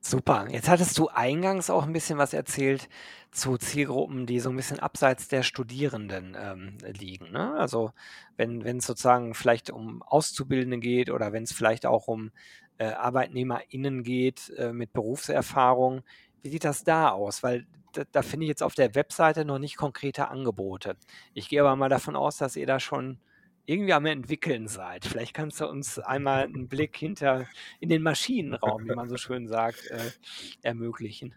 Super. 0.00 0.46
Jetzt 0.50 0.68
hattest 0.68 0.96
du 0.98 1.08
eingangs 1.08 1.70
auch 1.70 1.84
ein 1.84 1.92
bisschen 1.92 2.18
was 2.18 2.32
erzählt 2.32 2.88
zu 3.30 3.56
Zielgruppen, 3.56 4.26
die 4.26 4.40
so 4.40 4.50
ein 4.50 4.56
bisschen 4.56 4.78
abseits 4.78 5.28
der 5.28 5.42
Studierenden 5.42 6.36
ähm, 6.38 6.78
liegen. 6.98 7.32
Ne? 7.32 7.54
Also 7.58 7.92
wenn 8.36 8.60
es 8.62 8.86
sozusagen 8.86 9.34
vielleicht 9.34 9.70
um 9.70 10.02
Auszubildende 10.02 10.78
geht 10.78 11.10
oder 11.10 11.32
wenn 11.32 11.42
es 11.42 11.52
vielleicht 11.52 11.86
auch 11.86 12.06
um 12.08 12.30
äh, 12.78 12.86
ArbeitnehmerInnen 12.86 14.02
geht 14.02 14.50
äh, 14.56 14.72
mit 14.72 14.92
Berufserfahrung. 14.92 16.02
Wie 16.42 16.50
sieht 16.50 16.64
das 16.64 16.84
da 16.84 17.10
aus? 17.10 17.42
Weil 17.42 17.66
da, 17.92 18.02
da 18.10 18.22
finde 18.22 18.44
ich 18.44 18.48
jetzt 18.48 18.62
auf 18.62 18.74
der 18.74 18.94
Webseite 18.94 19.44
noch 19.44 19.58
nicht 19.58 19.76
konkrete 19.76 20.28
Angebote. 20.28 20.96
Ich 21.32 21.48
gehe 21.48 21.60
aber 21.60 21.76
mal 21.76 21.88
davon 21.88 22.16
aus, 22.16 22.38
dass 22.38 22.56
ihr 22.56 22.66
da 22.66 22.80
schon 22.80 23.18
irgendwie 23.66 23.92
am 23.92 24.06
entwickeln 24.06 24.68
seid. 24.68 25.04
Vielleicht 25.04 25.34
kannst 25.34 25.60
du 25.60 25.66
uns 25.66 25.98
einmal 25.98 26.44
einen 26.44 26.68
Blick 26.68 26.96
hinter 26.96 27.46
in 27.80 27.88
den 27.88 28.02
Maschinenraum, 28.02 28.84
wie 28.88 28.94
man 28.94 29.08
so 29.08 29.16
schön 29.18 29.48
sagt, 29.48 29.86
äh, 29.90 30.10
ermöglichen. 30.62 31.34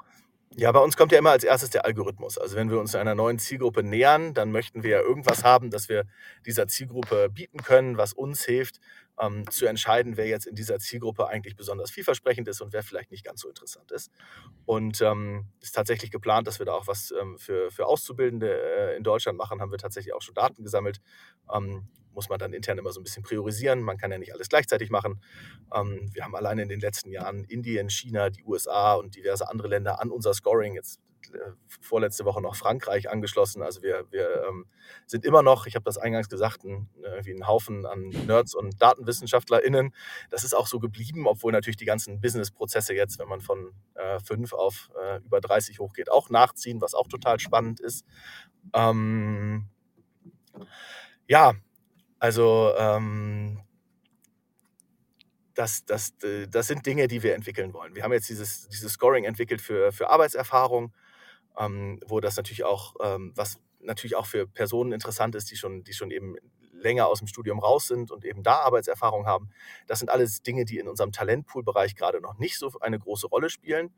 Ja, 0.56 0.72
bei 0.72 0.80
uns 0.80 0.98
kommt 0.98 1.12
ja 1.12 1.20
immer 1.20 1.32
als 1.32 1.44
erstes 1.44 1.70
der 1.70 1.86
Algorithmus. 1.86 2.38
Also 2.38 2.56
wenn 2.56 2.72
wir 2.72 2.80
uns 2.80 2.96
einer 2.96 3.16
neuen 3.16 3.38
Zielgruppe 3.38 3.84
nähern, 3.84 4.34
dann 4.34 4.52
möchten 4.52 4.82
wir 4.82 4.90
ja 4.90 5.02
irgendwas 5.02 5.44
haben, 5.44 5.70
das 5.70 5.90
wir 5.90 6.06
dieser 6.46 6.68
Zielgruppe 6.68 7.30
bieten 7.30 7.60
können, 7.60 7.98
was 7.98 8.14
uns 8.14 8.44
hilft, 8.44 8.80
ähm, 9.20 9.50
zu 9.50 9.66
entscheiden, 9.66 10.18
wer 10.18 10.28
jetzt 10.28 10.48
in 10.48 10.56
dieser 10.56 10.80
Zielgruppe 10.80 11.28
eigentlich 11.28 11.56
besonders 11.56 11.92
vielversprechend 11.92 12.48
ist 12.48 12.62
und 12.62 12.74
wer 12.74 12.84
vielleicht 12.84 13.12
nicht 13.12 13.26
ganz 13.26 13.42
so 13.42 13.50
interessant 13.50 13.92
ist. 13.92 14.12
Und 14.66 15.02
ähm, 15.02 15.48
ist 15.60 15.76
tatsächlich 15.76 16.12
geplant, 16.12 16.48
dass 16.48 16.60
wir 16.60 16.66
da 16.66 16.74
auch 16.74 16.88
was 16.88 17.14
ähm, 17.20 17.38
für, 17.38 17.72
für 17.72 17.86
Auszubildende 17.86 18.50
äh, 18.50 18.98
in 18.98 19.04
Deutschland 19.04 19.38
machen, 19.38 19.62
haben 19.62 19.72
wir 19.72 19.78
tatsächlich 19.78 20.14
auch 20.14 20.22
schon 20.22 20.36
Daten 20.36 20.64
gesammelt. 20.64 21.02
Ähm, 21.54 21.88
muss 22.14 22.30
man 22.30 22.40
dann 22.40 22.52
intern 22.52 22.80
immer 22.80 22.92
so 22.92 23.00
ein 23.00 23.04
bisschen 23.04 23.22
priorisieren. 23.22 23.82
Man 23.82 23.98
kann 23.98 24.12
ja 24.12 24.18
nicht 24.18 24.34
alles 24.34 24.50
gleichzeitig 24.50 24.90
machen. 24.90 25.22
Ähm, 25.74 26.10
wir 26.14 26.24
haben 26.24 26.36
alleine 26.36 26.64
in 26.64 26.70
den 26.70 26.80
letzten 26.80 27.12
Jahren 27.12 27.44
Indien, 27.44 27.92
China, 27.92 28.32
die 28.32 28.44
USA 28.44 28.96
und 28.96 29.16
diverse 29.16 29.48
andere 29.48 29.68
Länder 29.68 30.02
an 30.02 30.10
unser 30.10 30.34
Scoring 30.34 30.74
jetzt 30.74 31.00
vorletzte 31.82 32.26
Woche 32.26 32.42
noch 32.42 32.56
Frankreich 32.56 33.10
angeschlossen. 33.10 33.62
Also 33.62 33.82
wir, 33.82 34.06
wir 34.12 34.46
ähm, 34.48 34.66
sind 35.06 35.26
immer 35.26 35.42
noch, 35.42 35.66
ich 35.66 35.76
habe 35.76 35.86
das 35.86 35.98
eingangs 35.98 36.30
gesagt, 36.30 36.64
ein, 36.64 36.90
wie 37.24 37.34
ein 37.34 37.48
Haufen 37.48 37.86
an 37.86 38.10
Nerds 38.10 38.56
und 38.56 38.82
DatenwissenschaftlerInnen. 38.82 39.94
Das 40.30 40.44
ist 40.44 40.56
auch 40.56 40.68
so 40.68 40.80
geblieben, 40.80 41.28
obwohl 41.28 41.52
natürlich 41.52 41.78
die 41.78 41.86
ganzen 41.86 42.22
Business-Prozesse 42.22 42.94
jetzt, 42.94 43.20
wenn 43.20 43.28
man 43.28 43.42
von 43.42 43.74
äh, 43.96 44.20
fünf 44.20 44.54
auf 44.54 44.90
äh, 45.02 45.18
über 45.18 45.42
30 45.42 45.80
hochgeht, 45.80 46.12
auch 46.12 46.30
nachziehen, 46.30 46.82
was 46.82 46.94
auch 46.94 47.08
total 47.08 47.40
spannend 47.40 47.80
ist. 47.80 48.06
Ähm, 48.74 49.68
ja, 51.28 51.54
also 52.20 52.74
ähm, 52.78 53.60
das, 55.54 55.86
das, 55.86 56.14
das 56.50 56.68
sind 56.68 56.86
Dinge, 56.86 57.08
die 57.08 57.24
wir 57.24 57.34
entwickeln 57.34 57.74
wollen. 57.74 57.96
Wir 57.96 58.04
haben 58.04 58.14
jetzt 58.14 58.30
dieses, 58.30 58.68
dieses 58.70 58.94
Scoring 58.94 59.24
entwickelt 59.24 59.60
für, 59.60 59.92
für 59.92 60.10
Arbeitserfahrung 60.10 60.94
ähm, 61.58 62.00
wo 62.06 62.20
das 62.20 62.38
natürlich 62.38 62.64
auch, 62.64 62.96
ähm, 63.02 63.34
was 63.36 63.60
natürlich 63.80 64.16
auch 64.16 64.26
für 64.26 64.48
Personen 64.48 64.92
interessant 64.92 65.36
ist, 65.36 65.52
die 65.52 65.56
schon, 65.56 65.84
die 65.84 65.94
schon 65.94 66.12
eben 66.12 66.36
länger 66.72 67.08
aus 67.08 67.20
dem 67.20 67.28
Studium 67.28 67.60
raus 67.60 67.88
sind 67.88 68.12
und 68.12 68.24
eben 68.26 68.44
da 68.44 68.60
Arbeitserfahrung 68.60 69.26
haben. 69.26 69.50
Das 69.88 70.00
sind 70.00 70.10
alles 70.10 70.42
Dinge, 70.42 70.66
die 70.66 70.78
in 70.78 70.88
unserem 70.88 71.12
Talentpool-Bereich 71.12 71.96
gerade 71.96 72.22
noch 72.22 72.38
nicht 72.38 72.58
so 72.58 72.72
eine 72.80 73.00
große 73.00 73.28
Rolle 73.28 73.50
spielen, 73.50 73.92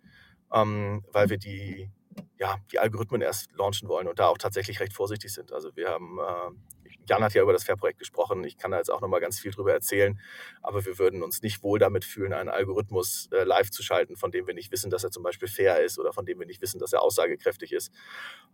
ähm, 0.54 1.04
weil 1.12 1.30
wir 1.30 1.38
die, 1.38 1.90
ja, 2.38 2.58
die 2.72 2.80
Algorithmen 2.80 3.22
erst 3.22 3.52
launchen 3.54 3.90
wollen 3.90 4.08
und 4.08 4.20
da 4.20 4.28
auch 4.28 4.38
tatsächlich 4.38 4.80
recht 4.80 4.94
vorsichtig 4.94 5.34
sind. 5.34 5.52
Also 5.52 5.76
wir 5.76 5.90
haben, 5.90 6.20
äh, 6.20 6.79
Jan 7.10 7.24
hat 7.24 7.34
ja 7.34 7.42
über 7.42 7.54
das 7.54 7.64
Fair-Projekt 7.64 8.00
gesprochen. 8.00 8.44
Ich 8.44 8.58
kann 8.58 8.72
da 8.72 8.78
jetzt 8.78 8.90
auch 8.90 9.02
nochmal 9.02 9.20
ganz 9.20 9.40
viel 9.40 9.52
drüber 9.52 9.74
erzählen. 9.74 10.20
Aber 10.62 10.86
wir 10.86 10.98
würden 10.98 11.24
uns 11.24 11.42
nicht 11.42 11.64
wohl 11.64 11.80
damit 11.80 12.06
fühlen, 12.06 12.34
einen 12.34 12.50
Algorithmus 12.50 13.30
äh, 13.32 13.44
live 13.44 13.72
zu 13.72 13.84
schalten, 13.84 14.16
von 14.16 14.32
dem 14.32 14.48
wir 14.48 14.54
nicht 14.54 14.72
wissen, 14.72 14.90
dass 14.90 15.04
er 15.04 15.12
zum 15.12 15.24
Beispiel 15.24 15.48
fair 15.48 15.84
ist 15.84 16.00
oder 16.00 16.14
von 16.14 16.26
dem 16.26 16.40
wir 16.40 16.46
nicht 16.46 16.62
wissen, 16.62 16.80
dass 16.80 16.94
er 16.94 17.02
aussagekräftig 17.02 17.74
ist. 17.74 17.92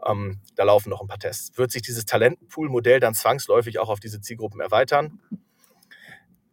Ähm, 0.05 0.39
da 0.55 0.63
laufen 0.63 0.89
noch 0.89 1.01
ein 1.01 1.07
paar 1.07 1.19
Tests. 1.19 1.57
Wird 1.57 1.71
sich 1.71 1.81
dieses 1.81 2.05
Talentpool-Modell 2.05 2.99
dann 2.99 3.13
zwangsläufig 3.13 3.79
auch 3.79 3.89
auf 3.89 3.99
diese 3.99 4.21
Zielgruppen 4.21 4.61
erweitern? 4.61 5.19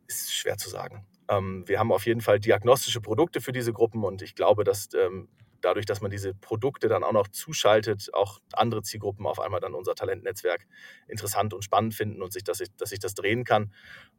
Ist 0.07 0.35
schwer 0.35 0.59
zu 0.59 0.69
sagen. 0.69 1.07
Ähm, 1.29 1.67
wir 1.67 1.79
haben 1.79 1.93
auf 1.93 2.07
jeden 2.07 2.21
Fall 2.21 2.41
diagnostische 2.41 3.01
Produkte 3.01 3.41
für 3.41 3.53
diese 3.53 3.73
Gruppen 3.73 4.05
und 4.05 4.23
ich 4.23 4.35
glaube, 4.35 4.65
dass 4.65 4.89
ähm, 4.95 5.29
dadurch, 5.63 5.87
dass 5.87 6.01
man 6.01 6.11
diese 6.11 6.35
Produkte 6.35 6.89
dann 6.89 7.05
auch 7.05 7.13
noch 7.13 7.29
zuschaltet, 7.29 8.11
auch 8.13 8.41
andere 8.53 8.83
Zielgruppen 8.83 9.27
auf 9.27 9.41
einmal 9.41 9.61
dann 9.61 9.75
unser 9.75 9.95
Talentnetzwerk 9.95 10.67
interessant 11.09 11.55
und 11.55 11.63
spannend 11.63 11.95
finden 11.95 12.23
und 12.23 12.33
sich, 12.33 12.45
dass, 12.45 12.61
ich, 12.61 12.69
dass 12.77 12.93
ich 12.93 12.99
das 12.99 13.15
drehen 13.15 13.45
kann. 13.45 13.73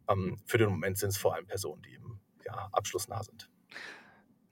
Ähm, 0.09 0.41
für 0.45 0.57
den 0.57 0.69
Moment 0.69 0.97
sind 0.97 1.09
es 1.09 1.17
vor 1.17 1.35
allem 1.35 1.45
Personen, 1.45 1.81
die 1.83 1.93
eben 1.93 2.19
ja, 2.45 2.69
abschlussnah 2.71 3.23
sind 3.23 3.49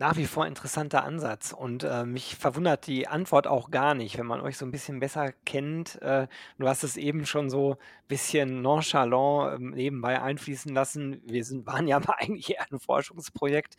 nach 0.02 0.18
wie 0.18 0.26
vor 0.26 0.48
interessanter 0.48 1.04
Ansatz 1.04 1.54
und 1.54 1.84
äh, 1.84 2.06
mich 2.06 2.36
verwundert 2.36 2.88
die 2.88 3.08
Antwort 3.08 3.46
auch 3.46 3.70
gar 3.70 3.94
nicht, 3.94 4.18
wenn 4.18 4.26
man 4.26 4.42
euch 4.42 4.58
so 4.58 4.66
ein 4.66 4.72
bisschen 4.72 5.00
besser 5.00 5.32
kennt. 5.46 6.02
Äh, 6.02 6.28
du 6.58 6.68
hast 6.68 6.84
es 6.84 6.98
eben 6.98 7.28
schon 7.28 7.52
so 7.52 7.74
ein 7.74 8.08
bisschen 8.08 8.64
nonchalant 8.64 9.62
äh, 9.62 9.64
nebenbei 9.64 10.20
einfließen 10.20 10.74
lassen. 10.74 11.22
Wir 11.28 11.46
sind, 11.46 11.68
waren 11.68 11.88
ja 11.88 12.00
mal 12.00 12.16
eigentlich 12.18 12.50
eher 12.50 12.66
ein 12.72 12.80
Forschungsprojekt. 12.80 13.76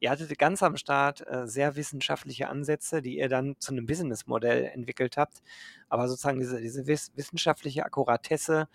Ihr 0.00 0.08
hattet 0.08 0.38
ganz 0.38 0.62
am 0.62 0.78
Start 0.78 1.22
äh, 1.26 1.46
sehr 1.46 1.76
wissenschaftliche 1.76 2.48
Ansätze, 2.48 3.02
die 3.02 3.18
ihr 3.18 3.28
dann 3.28 3.56
zu 3.58 3.72
einem 3.72 3.84
Businessmodell 3.84 4.64
entwickelt 4.64 5.18
habt. 5.18 5.42
Aber 5.90 6.08
sozusagen 6.08 6.40
diese, 6.40 6.58
diese 6.58 6.86
wissenschaftliche 6.86 7.84
Akkuratesse 7.84 8.66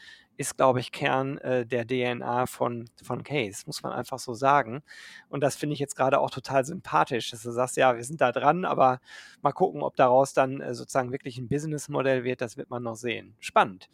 ist, 0.42 0.58
glaube 0.58 0.80
ich, 0.80 0.92
Kern 0.92 1.38
äh, 1.38 1.66
der 1.66 1.88
DNA 1.88 2.46
von, 2.46 2.90
von 3.02 3.24
Case, 3.24 3.64
muss 3.66 3.84
man 3.84 3.94
einfach 3.94 4.20
so 4.20 4.34
sagen. 4.34 4.84
Und 5.30 5.42
das 5.42 5.56
finde 5.56 5.74
ich 5.74 5.80
jetzt 5.80 5.96
gerade 5.96 6.20
auch 6.20 6.30
total 6.30 6.66
sympathisch, 6.66 7.32
dass 7.32 7.44
du 7.44 7.52
sagst, 7.52 7.78
ja, 7.78 7.96
wir 7.96 8.04
sind 8.04 8.20
da 8.20 8.32
dran, 8.32 8.66
aber 8.66 9.00
mal 9.42 9.54
gucken, 9.54 9.82
ob 9.84 9.96
daraus 9.96 10.34
dann 10.34 10.60
äh, 10.60 10.74
sozusagen 10.74 11.12
wirklich 11.12 11.38
ein 11.38 11.48
Businessmodell 11.48 12.24
wird, 12.24 12.42
das 12.42 12.58
wird 12.58 12.70
man 12.70 12.84
noch 12.84 12.96
sehen. 12.96 13.36
Spannend. 13.40 13.90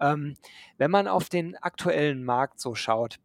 Ähm, 0.00 0.36
wenn 0.78 0.90
man 0.90 1.08
auf 1.08 1.28
den 1.28 1.56
aktuellen 1.56 2.24
Markt 2.24 2.60
so 2.60 2.74
schaut, 2.74 3.18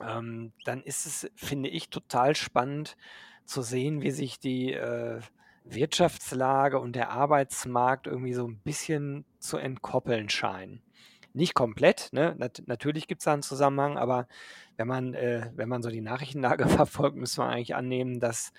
ähm, 0.00 0.52
dann 0.64 0.82
ist 0.82 1.06
es, 1.06 1.30
finde 1.34 1.68
ich, 1.68 1.90
total 1.90 2.36
spannend 2.36 2.96
zu 3.44 3.62
sehen, 3.62 4.02
wie 4.02 4.12
sich 4.12 4.38
die 4.38 4.72
äh, 4.72 5.20
Wirtschaftslage 5.64 6.78
und 6.78 6.94
der 6.94 7.10
Arbeitsmarkt 7.10 8.06
irgendwie 8.06 8.34
so 8.34 8.46
ein 8.46 8.58
bisschen 8.58 9.24
zu 9.38 9.56
entkoppeln 9.56 10.28
scheinen. 10.28 10.82
Nicht 11.32 11.54
komplett, 11.54 12.08
ne? 12.12 12.34
Nat 12.38 12.62
natürlich 12.66 13.06
gibt 13.06 13.20
es 13.20 13.24
da 13.24 13.32
einen 13.32 13.42
Zusammenhang, 13.42 13.96
aber 13.96 14.26
wenn 14.76 14.88
man, 14.88 15.14
äh, 15.14 15.50
wenn 15.54 15.68
man 15.68 15.80
so 15.82 15.88
die 15.88 16.00
Nachrichtenlage 16.00 16.66
verfolgt, 16.68 17.16
müsste 17.16 17.42
man 17.42 17.50
eigentlich 17.50 17.76
annehmen, 17.76 18.18
dass 18.18 18.52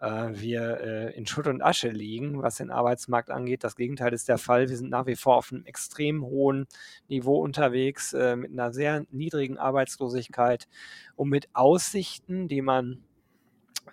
äh, 0.00 0.28
wir 0.32 0.80
äh, 0.80 1.16
in 1.16 1.26
Schutt 1.26 1.46
und 1.46 1.62
Asche 1.62 1.88
liegen, 1.88 2.42
was 2.42 2.56
den 2.56 2.70
Arbeitsmarkt 2.70 3.30
angeht. 3.30 3.64
Das 3.64 3.76
Gegenteil 3.76 4.12
ist 4.12 4.28
der 4.28 4.36
Fall. 4.36 4.68
Wir 4.68 4.76
sind 4.76 4.90
nach 4.90 5.06
wie 5.06 5.16
vor 5.16 5.36
auf 5.36 5.52
einem 5.52 5.64
extrem 5.64 6.22
hohen 6.22 6.66
Niveau 7.08 7.40
unterwegs, 7.42 8.12
äh, 8.12 8.36
mit 8.36 8.52
einer 8.52 8.72
sehr 8.74 9.06
niedrigen 9.10 9.56
Arbeitslosigkeit 9.56 10.68
und 11.16 11.30
mit 11.30 11.48
Aussichten, 11.54 12.48
die 12.48 12.60
man 12.60 13.04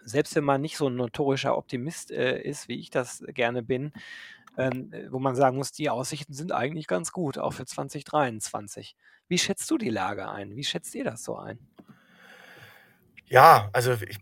selbst 0.03 0.35
wenn 0.35 0.43
man 0.43 0.61
nicht 0.61 0.77
so 0.77 0.87
ein 0.87 0.95
notorischer 0.95 1.57
Optimist 1.57 2.11
äh, 2.11 2.41
ist, 2.41 2.67
wie 2.67 2.79
ich 2.79 2.89
das 2.89 3.23
gerne 3.29 3.63
bin, 3.63 3.93
ähm, 4.57 4.91
äh, 4.93 5.11
wo 5.11 5.19
man 5.19 5.35
sagen 5.35 5.57
muss, 5.57 5.71
die 5.71 5.89
Aussichten 5.89 6.33
sind 6.33 6.51
eigentlich 6.51 6.87
ganz 6.87 7.11
gut, 7.11 7.37
auch 7.37 7.53
für 7.53 7.65
2023. 7.65 8.95
Wie 9.27 9.37
schätzt 9.37 9.69
du 9.71 9.77
die 9.77 9.89
Lage 9.89 10.29
ein? 10.29 10.55
Wie 10.55 10.63
schätzt 10.63 10.95
ihr 10.95 11.03
das 11.03 11.23
so 11.23 11.37
ein? 11.37 11.59
Ja, 13.25 13.69
also 13.73 13.93
ich, 13.93 14.19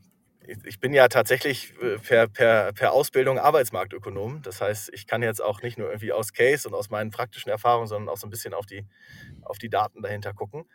ich 0.63 0.79
bin 0.79 0.93
ja 0.93 1.07
tatsächlich 1.07 1.73
äh, 1.81 1.97
per, 1.97 2.27
per, 2.27 2.73
per 2.73 2.93
Ausbildung 2.93 3.37
Arbeitsmarktökonom. 3.37 4.41
Das 4.41 4.61
heißt, 4.61 4.91
ich 4.93 5.07
kann 5.07 5.21
jetzt 5.21 5.41
auch 5.41 5.61
nicht 5.61 5.77
nur 5.77 5.87
irgendwie 5.87 6.13
aus 6.13 6.33
Case 6.33 6.67
und 6.67 6.73
aus 6.73 6.89
meinen 6.89 7.11
praktischen 7.11 7.49
Erfahrungen, 7.49 7.87
sondern 7.87 8.13
auch 8.13 8.17
so 8.17 8.27
ein 8.27 8.29
bisschen 8.29 8.53
auf 8.53 8.65
die, 8.65 8.85
auf 9.41 9.57
die 9.57 9.69
Daten 9.69 10.01
dahinter 10.01 10.33
gucken. 10.33 10.65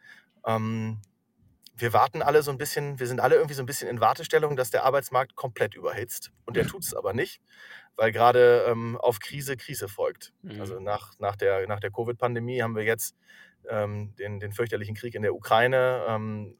Ähm, 0.46 1.00
wir 1.80 1.92
warten 1.92 2.22
alle 2.22 2.42
so 2.42 2.50
ein 2.50 2.58
bisschen, 2.58 2.98
wir 2.98 3.06
sind 3.06 3.20
alle 3.20 3.36
irgendwie 3.36 3.54
so 3.54 3.62
ein 3.62 3.66
bisschen 3.66 3.88
in 3.88 4.00
Wartestellung, 4.00 4.56
dass 4.56 4.70
der 4.70 4.84
Arbeitsmarkt 4.84 5.36
komplett 5.36 5.74
überhitzt. 5.74 6.32
Und 6.44 6.56
der 6.56 6.66
tut 6.66 6.82
es 6.82 6.94
aber 6.94 7.12
nicht, 7.12 7.40
weil 7.96 8.12
gerade 8.12 8.64
ähm, 8.68 8.96
auf 8.96 9.20
Krise 9.20 9.56
Krise 9.56 9.88
folgt. 9.88 10.32
Mhm. 10.42 10.60
Also 10.60 10.80
nach, 10.80 11.18
nach 11.18 11.36
der, 11.36 11.66
nach 11.66 11.80
der 11.80 11.90
Covid-Pandemie 11.90 12.62
haben 12.62 12.76
wir 12.76 12.84
jetzt 12.84 13.16
ähm, 13.68 14.14
den, 14.16 14.40
den 14.40 14.52
fürchterlichen 14.52 14.94
Krieg 14.94 15.14
in 15.14 15.22
der 15.22 15.34
Ukraine, 15.34 16.04
ähm, 16.08 16.56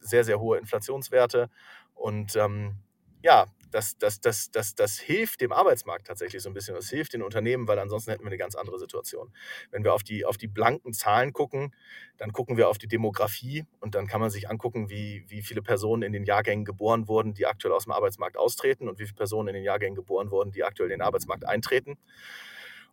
sehr, 0.00 0.24
sehr 0.24 0.40
hohe 0.40 0.58
Inflationswerte. 0.58 1.50
Und 1.94 2.36
ähm, 2.36 2.76
ja, 3.22 3.46
das, 3.76 3.98
das, 3.98 4.22
das, 4.22 4.50
das, 4.50 4.74
das 4.74 4.98
hilft 4.98 5.42
dem 5.42 5.52
Arbeitsmarkt 5.52 6.06
tatsächlich 6.06 6.42
so 6.42 6.48
ein 6.48 6.54
bisschen. 6.54 6.74
Das 6.74 6.88
hilft 6.88 7.12
den 7.12 7.22
Unternehmen, 7.22 7.68
weil 7.68 7.78
ansonsten 7.78 8.10
hätten 8.10 8.24
wir 8.24 8.28
eine 8.28 8.38
ganz 8.38 8.54
andere 8.54 8.78
Situation. 8.78 9.30
Wenn 9.70 9.84
wir 9.84 9.92
auf 9.92 10.02
die, 10.02 10.24
auf 10.24 10.38
die 10.38 10.46
blanken 10.46 10.94
Zahlen 10.94 11.34
gucken, 11.34 11.74
dann 12.16 12.32
gucken 12.32 12.56
wir 12.56 12.70
auf 12.70 12.78
die 12.78 12.88
Demografie 12.88 13.66
und 13.80 13.94
dann 13.94 14.06
kann 14.06 14.22
man 14.22 14.30
sich 14.30 14.48
angucken, 14.48 14.88
wie, 14.88 15.26
wie 15.28 15.42
viele 15.42 15.60
Personen 15.60 16.02
in 16.02 16.14
den 16.14 16.24
Jahrgängen 16.24 16.64
geboren 16.64 17.06
wurden, 17.06 17.34
die 17.34 17.44
aktuell 17.44 17.74
aus 17.74 17.84
dem 17.84 17.92
Arbeitsmarkt 17.92 18.38
austreten 18.38 18.88
und 18.88 18.98
wie 18.98 19.04
viele 19.04 19.16
Personen 19.16 19.48
in 19.48 19.54
den 19.56 19.64
Jahrgängen 19.64 19.94
geboren 19.94 20.30
wurden, 20.30 20.52
die 20.52 20.64
aktuell 20.64 20.90
in 20.90 20.98
den 20.98 21.02
Arbeitsmarkt 21.02 21.44
eintreten. 21.44 21.98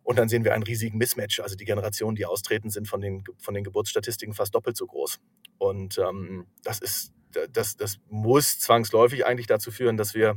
Und 0.02 0.18
dann 0.18 0.28
sehen 0.28 0.44
wir 0.44 0.52
einen 0.52 0.64
riesigen 0.64 0.98
Mismatch. 0.98 1.40
Also 1.40 1.56
die 1.56 1.64
Generationen, 1.64 2.14
die 2.14 2.26
austreten, 2.26 2.68
sind 2.68 2.88
von 2.88 3.00
den, 3.00 3.24
von 3.38 3.54
den 3.54 3.64
Geburtsstatistiken 3.64 4.34
fast 4.34 4.54
doppelt 4.54 4.76
so 4.76 4.86
groß. 4.86 5.18
Und 5.56 5.96
ähm, 5.96 6.46
das, 6.62 6.80
ist, 6.80 7.14
das, 7.52 7.78
das 7.78 8.00
muss 8.10 8.58
zwangsläufig 8.58 9.24
eigentlich 9.24 9.46
dazu 9.46 9.70
führen, 9.70 9.96
dass 9.96 10.14
wir 10.14 10.36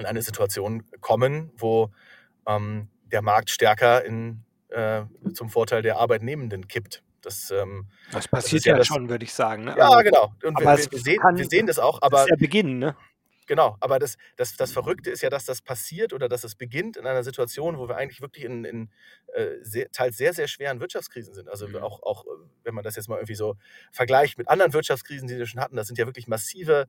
an 0.00 0.06
eine 0.06 0.22
Situation 0.22 0.84
kommen, 1.00 1.52
wo 1.56 1.90
ähm, 2.46 2.88
der 3.12 3.22
Markt 3.22 3.50
stärker 3.50 4.04
in, 4.04 4.42
äh, 4.70 5.02
zum 5.34 5.50
Vorteil 5.50 5.82
der 5.82 5.98
Arbeitnehmenden 5.98 6.68
kippt. 6.68 7.02
Das, 7.22 7.50
ähm, 7.50 7.86
das 8.12 8.28
passiert 8.28 8.62
das 8.62 8.66
ja, 8.66 8.76
das, 8.76 8.86
schon, 8.86 9.08
würde 9.08 9.24
ich 9.24 9.34
sagen. 9.34 9.64
Ne? 9.64 9.74
Ja, 9.76 9.90
also, 9.90 10.02
genau. 10.02 10.32
Und 10.42 10.58
wir, 10.58 10.66
wir, 10.66 10.98
sehen, 10.98 11.18
kann, 11.18 11.36
wir, 11.36 11.46
sehen, 11.46 11.66
das 11.66 11.78
auch. 11.78 12.00
Aber, 12.00 12.18
das 12.18 12.22
ist 12.22 12.30
der 12.30 12.36
Beginn, 12.36 12.78
ne? 12.78 12.96
Genau, 13.50 13.76
aber 13.80 13.98
das, 13.98 14.16
das, 14.36 14.54
das 14.56 14.70
Verrückte 14.70 15.10
ist 15.10 15.22
ja, 15.22 15.28
dass 15.28 15.44
das 15.44 15.60
passiert 15.60 16.12
oder 16.12 16.28
dass 16.28 16.44
es 16.44 16.54
beginnt 16.54 16.96
in 16.96 17.04
einer 17.04 17.24
Situation, 17.24 17.78
wo 17.78 17.88
wir 17.88 17.96
eigentlich 17.96 18.20
wirklich 18.20 18.44
in, 18.44 18.64
in 18.64 18.90
äh, 19.34 19.56
sehr, 19.62 19.90
teils 19.90 20.16
sehr, 20.16 20.32
sehr 20.32 20.46
schweren 20.46 20.78
Wirtschaftskrisen 20.78 21.34
sind. 21.34 21.48
Also 21.48 21.66
mhm. 21.66 21.78
auch, 21.78 22.00
auch, 22.04 22.26
äh, 22.26 22.28
wenn 22.62 22.76
man 22.76 22.84
das 22.84 22.94
jetzt 22.94 23.08
mal 23.08 23.16
irgendwie 23.16 23.34
so 23.34 23.56
vergleicht 23.90 24.38
mit 24.38 24.46
anderen 24.46 24.72
Wirtschaftskrisen, 24.72 25.26
die 25.26 25.36
wir 25.36 25.46
schon 25.46 25.60
hatten, 25.60 25.74
das 25.74 25.88
sind 25.88 25.98
ja 25.98 26.06
wirklich 26.06 26.28
massive 26.28 26.86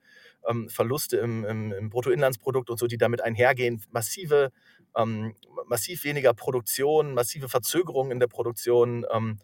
ähm, 0.47 0.69
Verluste 0.69 1.17
im, 1.17 1.45
im, 1.45 1.71
im, 1.71 1.89
Bruttoinlandsprodukt 1.89 2.69
und 2.69 2.78
so, 2.78 2.86
die 2.86 3.00
damit 3.00 3.21
einhergehen, 3.21 3.84
massive, 3.89 4.52
ähm, 4.95 5.34
massiv 5.65 6.04
weniger 6.04 6.36
Produktion, 6.36 7.15
massive 7.15 7.50
Verzögerungen 7.50 8.12
in 8.12 8.19
der 8.19 8.28
Produktion. 8.28 9.04
Ähm, 9.12 9.39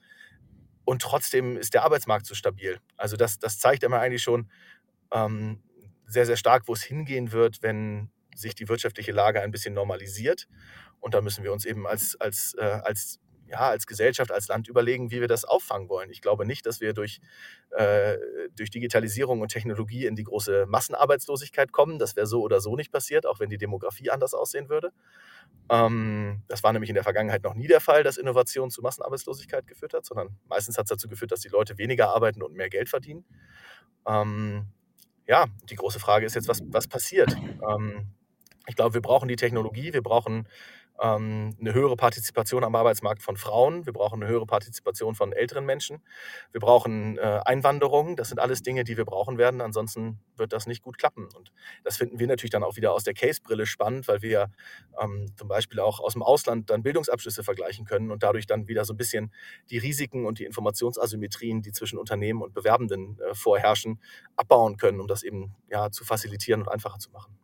und 0.86 1.01
trotzdem 1.01 1.58
ist 1.58 1.73
der 1.73 1.82
Arbeitsmarkt 1.82 2.27
so 2.27 2.36
stabil. 2.36 2.80
Also 2.95 3.17
das, 3.17 3.39
das 3.39 3.58
zeigt 3.58 3.82
immer 3.82 4.01
eigentlich 4.01 4.21
schon, 4.21 4.51
ähm, 5.12 5.63
sehr, 6.08 6.26
sehr 6.26 6.38
stark, 6.38 6.67
wo 6.67 6.74
es 6.74 6.84
hingehen 6.84 7.32
wird, 7.32 7.62
wenn 7.62 8.10
sich 8.36 8.56
die 8.56 8.70
wirtschaftliche 8.70 9.12
Lage 9.12 9.41
ein 9.41 9.52
bisschen 9.52 9.74
normalisiert. 9.74 10.48
Und 11.00 11.13
da 11.13 11.22
müssen 11.22 11.43
wir 11.43 11.54
uns 11.54 11.65
eben 11.65 11.86
als, 11.86 12.20
als, 12.20 12.56
äh, 12.58 12.80
als, 12.84 13.20
ja, 13.48 13.70
als 13.70 13.88
Gesellschaft, 13.88 14.32
als 14.32 14.48
Land 14.48 14.67
überlegen, 14.67 15.12
wie 15.12 15.22
wir 15.22 15.28
das 15.28 15.46
auffangen 15.46 15.89
wollen. 15.89 16.10
Ich 16.10 16.22
glaube 16.22 16.46
nicht, 16.46 16.65
dass 16.65 16.82
wir 16.82 16.93
durch, 16.93 17.20
äh, 17.72 18.17
durch 18.56 18.70
Digitalisierung 18.70 19.41
und 19.41 19.50
Technologie 19.50 20.06
in 20.06 20.15
die 20.15 20.24
große 20.24 20.65
Massenarbeitslosigkeit 20.67 21.72
kommen. 21.72 22.00
Das 22.00 22.15
wäre 22.15 22.28
so 22.28 22.41
oder 22.41 22.60
so 22.62 22.76
nicht 22.76 22.91
passiert, 22.91 23.26
auch 23.26 23.39
wenn 23.39 23.50
die 23.50 23.58
Demografie 23.58 24.10
anders 24.10 24.34
aussehen 24.34 24.70
würde. 24.70 24.91
Ähm, 25.70 26.43
das 26.48 26.63
war 26.63 26.74
nämlich 26.74 26.89
in 26.89 26.96
der 26.96 27.04
Vergangenheit 27.04 27.43
noch 27.43 27.54
nie 27.54 27.67
der 27.67 27.82
Fall, 27.82 28.04
dass 28.04 28.17
Innovation 28.17 28.70
zu 28.70 28.82
Massenarbeitslosigkeit 28.82 29.67
geführt 29.67 29.93
hat, 29.93 30.06
sondern 30.06 30.38
meistens 30.48 30.78
hat 30.78 30.86
es 30.86 30.89
dazu 30.89 31.08
geführt, 31.08 31.32
dass 31.32 31.41
die 31.41 31.50
Leute 31.50 31.78
weniger 31.78 32.10
arbeiten 32.10 32.41
und 32.41 32.54
mehr 32.54 32.70
Geld 32.70 32.89
verdienen. 32.89 33.26
Ähm, 34.06 34.67
ja, 35.27 35.45
die 35.69 35.75
große 35.75 35.99
Frage 35.99 36.25
ist 36.25 36.35
jetzt, 36.35 36.47
was, 36.47 36.61
was 36.67 36.87
passiert? 36.87 37.35
Ähm, 37.69 38.07
ich 38.67 38.75
glaube, 38.75 38.93
wir 38.93 39.01
brauchen 39.01 39.27
die 39.27 39.35
Technologie, 39.35 39.93
wir 39.93 40.01
brauchen 40.01 40.47
eine 40.99 41.73
höhere 41.73 41.95
Partizipation 41.95 42.63
am 42.63 42.75
Arbeitsmarkt 42.75 43.21
von 43.21 43.38
Frauen, 43.38 43.86
wir 43.86 43.93
brauchen 43.93 44.21
eine 44.21 44.31
höhere 44.31 44.45
Partizipation 44.45 45.15
von 45.15 45.31
älteren 45.31 45.65
Menschen, 45.65 46.01
wir 46.51 46.60
brauchen 46.60 47.17
äh, 47.17 47.39
Einwanderung. 47.45 48.15
Das 48.15 48.29
sind 48.29 48.39
alles 48.39 48.62
Dinge, 48.63 48.83
die 48.83 48.97
wir 48.97 49.05
brauchen 49.05 49.38
werden. 49.38 49.62
Ansonsten 49.62 50.19
wird 50.36 50.53
das 50.53 50.65
nicht 50.67 50.81
gut 50.81 50.97
klappen. 50.97 51.27
Und 51.36 51.51
das 51.83 51.97
finden 51.97 52.19
wir 52.19 52.27
natürlich 52.27 52.51
dann 52.51 52.63
auch 52.63 52.75
wieder 52.75 52.93
aus 52.93 53.03
der 53.03 53.13
Case-Brille 53.13 53.65
spannend, 53.65 54.07
weil 54.07 54.21
wir 54.21 54.51
ähm, 55.01 55.27
zum 55.36 55.47
Beispiel 55.47 55.79
auch 55.79 55.99
aus 55.99 56.13
dem 56.13 56.23
Ausland 56.23 56.69
dann 56.69 56.83
Bildungsabschlüsse 56.83 57.43
vergleichen 57.43 57.86
können 57.86 58.12
und 58.12 58.23
dadurch 58.23 58.47
dann 58.47 58.67
wieder 58.67 58.86
so 58.86 58.93
ein 58.93 58.97
bisschen 58.97 59.31
die 59.69 59.77
Risiken 59.77 60.25
und 60.25 60.39
die 60.39 60.45
Informationsasymmetrien, 60.45 61.62
die 61.62 61.71
zwischen 61.71 61.99
Unternehmen 61.99 62.41
und 62.41 62.53
Bewerbenden 62.53 63.19
äh, 63.19 63.33
vorherrschen, 63.33 64.01
abbauen 64.36 64.77
können, 64.77 64.99
um 64.99 65.07
das 65.07 65.23
eben 65.23 65.55
ja, 65.69 65.91
zu 65.91 66.05
facilitieren 66.05 66.62
und 66.62 66.69
einfacher 66.69 66.99
zu 66.99 67.12
machen. 67.12 67.38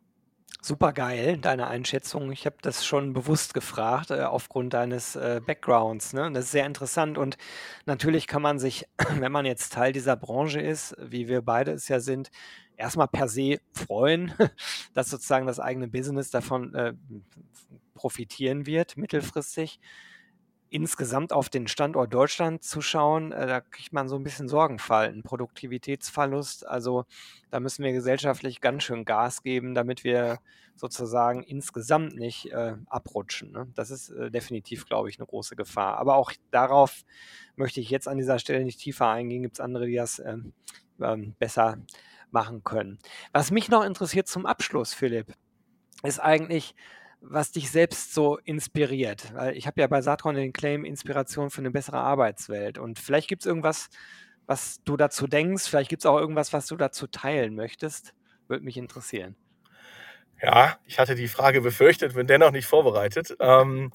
Super 0.66 0.94
geil, 0.94 1.36
deine 1.36 1.66
Einschätzung. 1.66 2.32
Ich 2.32 2.46
habe 2.46 2.56
das 2.62 2.86
schon 2.86 3.12
bewusst 3.12 3.52
gefragt, 3.52 4.10
äh, 4.10 4.22
aufgrund 4.22 4.72
deines, 4.72 5.14
äh, 5.14 5.42
Backgrounds, 5.44 6.14
ne? 6.14 6.30
Das 6.32 6.46
ist 6.46 6.52
sehr 6.52 6.64
interessant 6.64 7.18
und 7.18 7.36
natürlich 7.84 8.26
kann 8.26 8.40
man 8.40 8.58
sich, 8.58 8.86
wenn 9.18 9.30
man 9.30 9.44
jetzt 9.44 9.74
Teil 9.74 9.92
dieser 9.92 10.16
Branche 10.16 10.62
ist, 10.62 10.96
wie 10.98 11.28
wir 11.28 11.42
beide 11.42 11.72
es 11.72 11.88
ja 11.88 12.00
sind, 12.00 12.30
erstmal 12.78 13.08
per 13.08 13.28
se 13.28 13.60
freuen, 13.74 14.32
dass 14.94 15.10
sozusagen 15.10 15.46
das 15.46 15.60
eigene 15.60 15.86
Business 15.86 16.30
davon, 16.30 16.74
äh, 16.74 16.94
profitieren 17.94 18.64
wird 18.64 18.96
mittelfristig 18.96 19.80
insgesamt 20.74 21.32
auf 21.32 21.48
den 21.50 21.68
Standort 21.68 22.12
Deutschland 22.12 22.62
zu 22.64 22.82
schauen, 22.82 23.32
äh, 23.32 23.46
da 23.46 23.60
kriegt 23.60 23.92
man 23.92 24.08
so 24.08 24.16
ein 24.16 24.24
bisschen 24.24 24.48
Sorgenfall, 24.48 25.08
'n 25.12 25.22
Produktivitätsverlust. 25.22 26.66
Also, 26.66 27.04
da 27.50 27.60
müssen 27.60 27.84
wir 27.84 27.92
gesellschaftlich 27.92 28.60
ganz 28.60 28.82
schön 28.84 29.04
Gas 29.04 29.42
geben, 29.42 29.74
damit 29.74 30.04
wir 30.04 30.40
sozusagen 30.76 31.42
insgesamt 31.44 32.16
nicht, 32.16 32.50
äh, 32.52 32.74
abrutschen, 32.86 33.52
ne? 33.52 33.68
Das 33.76 33.90
ist, 33.90 34.10
äh, 34.10 34.30
definitiv, 34.32 34.86
glaube 34.86 35.08
ich, 35.10 35.18
eine 35.18 35.26
große 35.26 35.54
Gefahr. 35.56 35.96
Aber 35.98 36.16
auch 36.16 36.32
darauf 36.50 37.02
möchte 37.56 37.80
ich 37.80 37.90
jetzt 37.90 38.08
an 38.08 38.18
dieser 38.18 38.38
Stelle 38.40 38.64
nicht 38.64 38.80
tiefer 38.80 39.08
eingehen. 39.08 39.42
Gibt 39.42 39.56
es 39.56 39.60
andere, 39.60 39.86
die 39.86 39.94
das, 39.96 40.18
ähm, 40.18 40.52
besser 41.38 41.78
machen 42.30 42.64
können. 42.64 42.98
Was 43.32 43.50
mich 43.52 43.68
noch 43.68 43.84
interessiert 43.84 44.28
zum 44.28 44.46
Abschluss, 44.46 44.94
Philipp, 44.94 45.32
ist 46.04 46.20
eigentlich 46.20 46.74
was 47.26 47.52
dich 47.52 47.70
selbst 47.70 48.14
so 48.14 48.38
inspiriert? 48.38 49.32
Weil 49.34 49.56
ich 49.56 49.66
habe 49.66 49.80
ja 49.80 49.86
bei 49.86 50.02
Saatkorn 50.02 50.36
den 50.36 50.52
Claim 50.52 50.84
Inspiration 50.84 51.50
für 51.50 51.60
eine 51.60 51.70
bessere 51.70 51.98
Arbeitswelt. 51.98 52.78
Und 52.78 52.98
vielleicht 52.98 53.28
gibt 53.28 53.42
es 53.42 53.46
irgendwas, 53.46 53.88
was 54.46 54.82
du 54.84 54.96
dazu 54.96 55.26
denkst. 55.26 55.64
Vielleicht 55.64 55.90
gibt 55.90 56.02
es 56.02 56.06
auch 56.06 56.18
irgendwas, 56.18 56.52
was 56.52 56.66
du 56.66 56.76
dazu 56.76 57.06
teilen 57.06 57.54
möchtest. 57.54 58.14
Würde 58.48 58.64
mich 58.64 58.76
interessieren. 58.76 59.36
Ja, 60.42 60.78
ich 60.84 60.98
hatte 60.98 61.14
die 61.14 61.28
Frage 61.28 61.60
befürchtet, 61.60 62.14
bin 62.14 62.26
dennoch 62.26 62.50
nicht 62.50 62.66
vorbereitet. 62.66 63.36
Ähm, 63.40 63.92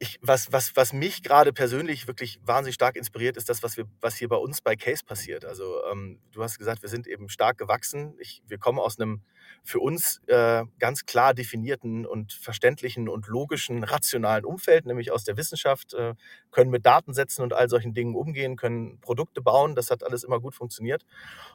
ich, 0.00 0.18
was, 0.22 0.52
was, 0.52 0.76
was 0.76 0.92
mich 0.92 1.24
gerade 1.24 1.52
persönlich 1.52 2.06
wirklich 2.06 2.38
wahnsinnig 2.44 2.76
stark 2.76 2.94
inspiriert, 2.94 3.36
ist 3.36 3.48
das, 3.48 3.64
was, 3.64 3.76
wir, 3.76 3.84
was 4.00 4.16
hier 4.16 4.28
bei 4.28 4.36
uns 4.36 4.60
bei 4.60 4.76
Case 4.76 5.04
passiert. 5.04 5.44
Also 5.44 5.82
ähm, 5.90 6.20
du 6.30 6.42
hast 6.42 6.58
gesagt, 6.58 6.82
wir 6.82 6.88
sind 6.88 7.08
eben 7.08 7.28
stark 7.28 7.58
gewachsen. 7.58 8.14
Ich, 8.20 8.42
wir 8.46 8.58
kommen 8.58 8.78
aus 8.78 9.00
einem 9.00 9.22
für 9.64 9.80
uns 9.80 10.20
äh, 10.28 10.64
ganz 10.78 11.04
klar 11.04 11.34
definierten 11.34 12.06
und 12.06 12.32
verständlichen 12.32 13.08
und 13.08 13.26
logischen, 13.26 13.82
rationalen 13.82 14.44
Umfeld, 14.44 14.86
nämlich 14.86 15.10
aus 15.10 15.24
der 15.24 15.36
Wissenschaft, 15.36 15.94
äh, 15.94 16.14
können 16.52 16.70
mit 16.70 16.86
Datensätzen 16.86 17.42
und 17.42 17.52
all 17.52 17.68
solchen 17.68 17.92
Dingen 17.92 18.14
umgehen, 18.14 18.56
können 18.56 19.00
Produkte 19.00 19.42
bauen. 19.42 19.74
Das 19.74 19.90
hat 19.90 20.04
alles 20.04 20.22
immer 20.22 20.38
gut 20.38 20.54
funktioniert. 20.54 21.04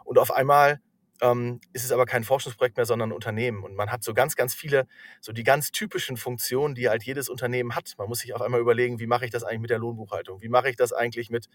Und 0.03 0.19
auf 0.19 0.31
einmal 0.31 0.81
ähm, 1.21 1.61
ist 1.73 1.85
es 1.85 1.91
aber 1.91 2.05
kein 2.05 2.23
Forschungsprojekt 2.23 2.77
mehr, 2.77 2.85
sondern 2.85 3.09
ein 3.09 3.13
Unternehmen. 3.13 3.63
Und 3.63 3.75
man 3.75 3.91
hat 3.91 4.03
so 4.03 4.13
ganz, 4.13 4.35
ganz 4.35 4.53
viele, 4.53 4.87
so 5.21 5.31
die 5.31 5.43
ganz 5.43 5.71
typischen 5.71 6.17
Funktionen, 6.17 6.75
die 6.75 6.89
halt 6.89 7.03
jedes 7.03 7.29
Unternehmen 7.29 7.75
hat. 7.75 7.93
Man 7.97 8.07
muss 8.07 8.19
sich 8.19 8.33
auf 8.33 8.41
einmal 8.41 8.59
überlegen, 8.59 8.99
wie 8.99 9.07
mache 9.07 9.25
ich 9.25 9.31
das 9.31 9.43
eigentlich 9.43 9.61
mit 9.61 9.69
der 9.69 9.79
Lohnbuchhaltung? 9.79 10.41
Wie 10.41 10.49
mache 10.49 10.69
ich 10.69 10.75
das 10.75 10.93
eigentlich 10.93 11.29
mit, 11.29 11.49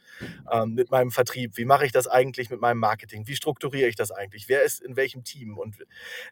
ähm, 0.50 0.74
mit 0.74 0.90
meinem 0.90 1.10
Vertrieb? 1.10 1.56
Wie 1.56 1.64
mache 1.64 1.84
ich 1.86 1.92
das 1.92 2.06
eigentlich 2.06 2.50
mit 2.50 2.60
meinem 2.60 2.78
Marketing? 2.78 3.26
Wie 3.26 3.36
strukturiere 3.36 3.88
ich 3.88 3.96
das 3.96 4.10
eigentlich? 4.10 4.48
Wer 4.48 4.62
ist 4.62 4.80
in 4.80 4.96
welchem 4.96 5.24
Team? 5.24 5.58
Und 5.58 5.76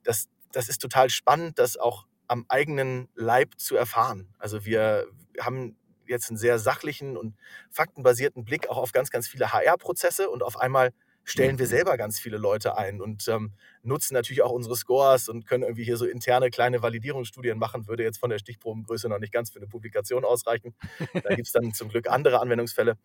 das, 0.04 0.28
das 0.52 0.68
ist 0.68 0.80
total 0.80 1.10
spannend, 1.10 1.58
das 1.58 1.76
auch 1.76 2.06
am 2.28 2.44
eigenen 2.48 3.08
Leib 3.14 3.58
zu 3.58 3.76
erfahren. 3.76 4.34
Also 4.38 4.64
wir 4.64 5.06
haben 5.40 5.76
jetzt 6.06 6.30
einen 6.30 6.38
sehr 6.38 6.58
sachlichen 6.58 7.16
und 7.16 7.34
faktenbasierten 7.70 8.44
Blick 8.44 8.68
auch 8.68 8.78
auf 8.78 8.92
ganz, 8.92 9.10
ganz 9.10 9.28
viele 9.28 9.52
HR-Prozesse 9.52 10.30
und 10.30 10.42
auf 10.42 10.58
einmal 10.58 10.92
stellen 11.26 11.58
wir 11.58 11.66
mhm. 11.66 11.70
selber 11.70 11.96
ganz 11.96 12.18
viele 12.18 12.38
Leute 12.38 12.78
ein 12.78 13.02
und 13.02 13.26
ähm, 13.28 13.52
nutzen 13.82 14.14
natürlich 14.14 14.42
auch 14.42 14.52
unsere 14.52 14.76
Scores 14.76 15.28
und 15.28 15.44
können 15.44 15.64
irgendwie 15.64 15.84
hier 15.84 15.96
so 15.96 16.06
interne 16.06 16.50
kleine 16.50 16.82
Validierungsstudien 16.82 17.58
machen. 17.58 17.88
Würde 17.88 18.04
jetzt 18.04 18.18
von 18.18 18.30
der 18.30 18.38
Stichprobengröße 18.38 19.08
noch 19.08 19.18
nicht 19.18 19.32
ganz 19.32 19.50
für 19.50 19.58
eine 19.58 19.66
Publikation 19.66 20.24
ausreichen. 20.24 20.74
Da 21.12 21.34
gibt 21.34 21.48
es 21.48 21.52
dann 21.52 21.74
zum 21.74 21.88
Glück 21.88 22.08
andere 22.08 22.40
Anwendungsfälle. 22.40 22.96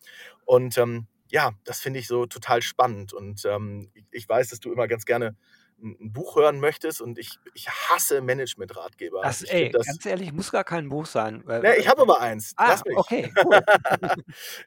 Und 0.44 0.78
ähm, 0.78 1.08
ja, 1.30 1.52
das 1.64 1.80
finde 1.80 1.98
ich 1.98 2.06
so 2.06 2.26
total 2.26 2.62
spannend. 2.62 3.12
Und 3.12 3.44
ähm, 3.44 3.90
ich 4.12 4.28
weiß, 4.28 4.50
dass 4.50 4.60
du 4.60 4.72
immer 4.72 4.86
ganz 4.86 5.04
gerne 5.04 5.36
ein 5.82 6.12
Buch 6.12 6.36
hören 6.36 6.60
möchtest 6.60 7.00
und 7.00 7.18
ich, 7.18 7.38
ich 7.54 7.68
hasse 7.68 8.20
Management-Ratgeber. 8.20 9.20
Das, 9.22 9.42
ey, 9.42 9.70
das, 9.70 9.86
ganz 9.86 10.06
ehrlich, 10.06 10.32
muss 10.32 10.52
gar 10.52 10.64
kein 10.64 10.88
Buch 10.88 11.06
sein. 11.06 11.42
Ne, 11.46 11.76
ich 11.76 11.88
habe 11.88 12.02
aber 12.02 12.20
eins. 12.20 12.54
Ah, 12.56 12.80
okay. 12.94 13.32
Cool. 13.44 13.60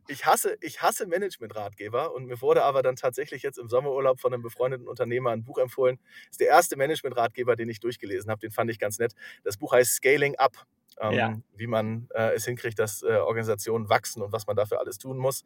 ich 0.08 0.25
hasse, 0.25 0.58
ich 0.62 0.82
hasse 0.82 1.08
Management-Ratgeber 1.08 2.13
und 2.13 2.25
mir 2.25 2.41
wurde 2.41 2.63
aber 2.63 2.84
dann 2.84 2.95
tatsächlich 2.95 3.43
jetzt 3.43 3.58
im 3.58 3.69
Sommerurlaub 3.69 4.19
von 4.19 4.34
einem 4.34 4.43
befreundeten 4.43 4.88
Unternehmer 4.88 5.32
ein 5.32 5.43
Buch 5.43 5.58
empfohlen. 5.58 5.99
Das 6.25 6.32
ist 6.32 6.39
der 6.41 6.49
erste 6.49 6.75
Management-Ratgeber, 6.75 7.56
den 7.56 7.69
ich 7.69 7.80
durchgelesen 7.80 8.30
habe. 8.30 8.41
Den 8.41 8.51
fand 8.51 8.69
ich 8.69 8.80
ganz 8.80 8.99
nett. 8.99 9.13
Das 9.43 9.58
Buch 9.58 9.73
heißt 9.73 9.93
Scaling 9.95 10.36
Up 10.36 10.65
ähm, 10.99 11.13
ja. 11.13 11.36
wie 11.55 11.67
man 11.67 12.08
äh, 12.13 12.34
es 12.34 12.45
hinkriegt, 12.45 12.79
dass 12.79 13.03
äh, 13.03 13.17
Organisationen 13.17 13.89
wachsen 13.89 14.21
und 14.21 14.31
was 14.31 14.47
man 14.47 14.55
dafür 14.55 14.79
alles 14.79 14.97
tun 14.97 15.17
muss. 15.17 15.45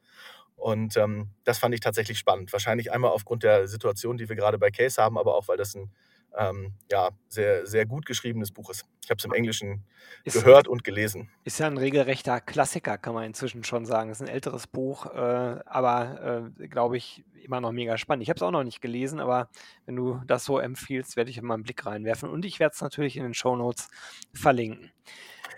Und 0.56 0.98
ähm, 0.98 1.30
das 1.44 1.58
fand 1.58 1.74
ich 1.74 1.82
tatsächlich 1.82 2.20
spannend. 2.20 2.52
Wahrscheinlich 2.52 2.92
einmal 2.92 3.12
aufgrund 3.12 3.44
der 3.44 3.68
Situation, 3.68 4.18
die 4.18 4.28
wir 4.28 4.36
gerade 4.36 4.58
bei 4.58 4.72
Case 4.72 5.02
haben, 5.02 5.18
aber 5.18 5.36
auch, 5.36 5.48
weil 5.48 5.58
das 5.58 5.76
ein 5.76 5.90
ähm, 6.38 6.74
ja, 6.92 7.10
sehr, 7.28 7.66
sehr 7.66 7.86
gut 7.86 8.06
geschriebenes 8.06 8.52
Buch 8.52 8.70
ist. 8.70 8.86
Ich 9.04 9.10
habe 9.10 9.18
es 9.18 9.26
im 9.26 9.34
Englischen 9.34 9.86
ist, 10.24 10.34
gehört 10.34 10.68
und 10.68 10.84
gelesen. 10.84 11.30
Ist 11.44 11.60
ja 11.60 11.68
ein 11.68 11.78
regelrechter 11.78 12.42
Klassiker, 12.42 12.98
kann 12.98 13.14
man 13.14 13.24
inzwischen 13.24 13.64
schon 13.64 13.86
sagen. 13.86 14.10
Es 14.10 14.22
ist 14.22 14.28
ein 14.28 14.34
älteres 14.34 14.68
Buch, 14.68 15.08
äh, 15.08 15.60
aber 15.66 16.52
äh, 16.60 16.68
glaube 16.68 16.98
ich 16.98 17.24
immer 17.44 17.62
noch 17.62 17.72
mega 17.72 17.98
spannend. 17.98 18.24
Ich 18.24 18.30
habe 18.30 18.38
es 18.38 18.44
auch 18.44 18.52
noch 18.52 18.64
nicht 18.64 18.82
gelesen, 18.82 19.20
aber 19.20 19.50
wenn 19.86 19.96
du 19.96 20.22
das 20.28 20.46
so 20.46 20.60
empfiehlst, 20.60 21.16
werde 21.16 21.32
ich 21.32 21.42
mal 21.42 21.56
einen 21.56 21.64
Blick 21.64 21.86
reinwerfen. 21.86 22.30
Und 22.30 22.46
ich 22.46 22.60
werde 22.60 22.74
es 22.76 22.82
natürlich 22.82 23.18
in 23.18 23.24
den 23.24 23.34
Show 23.34 23.56
Notes 23.56 23.90
verlinken. 24.34 24.92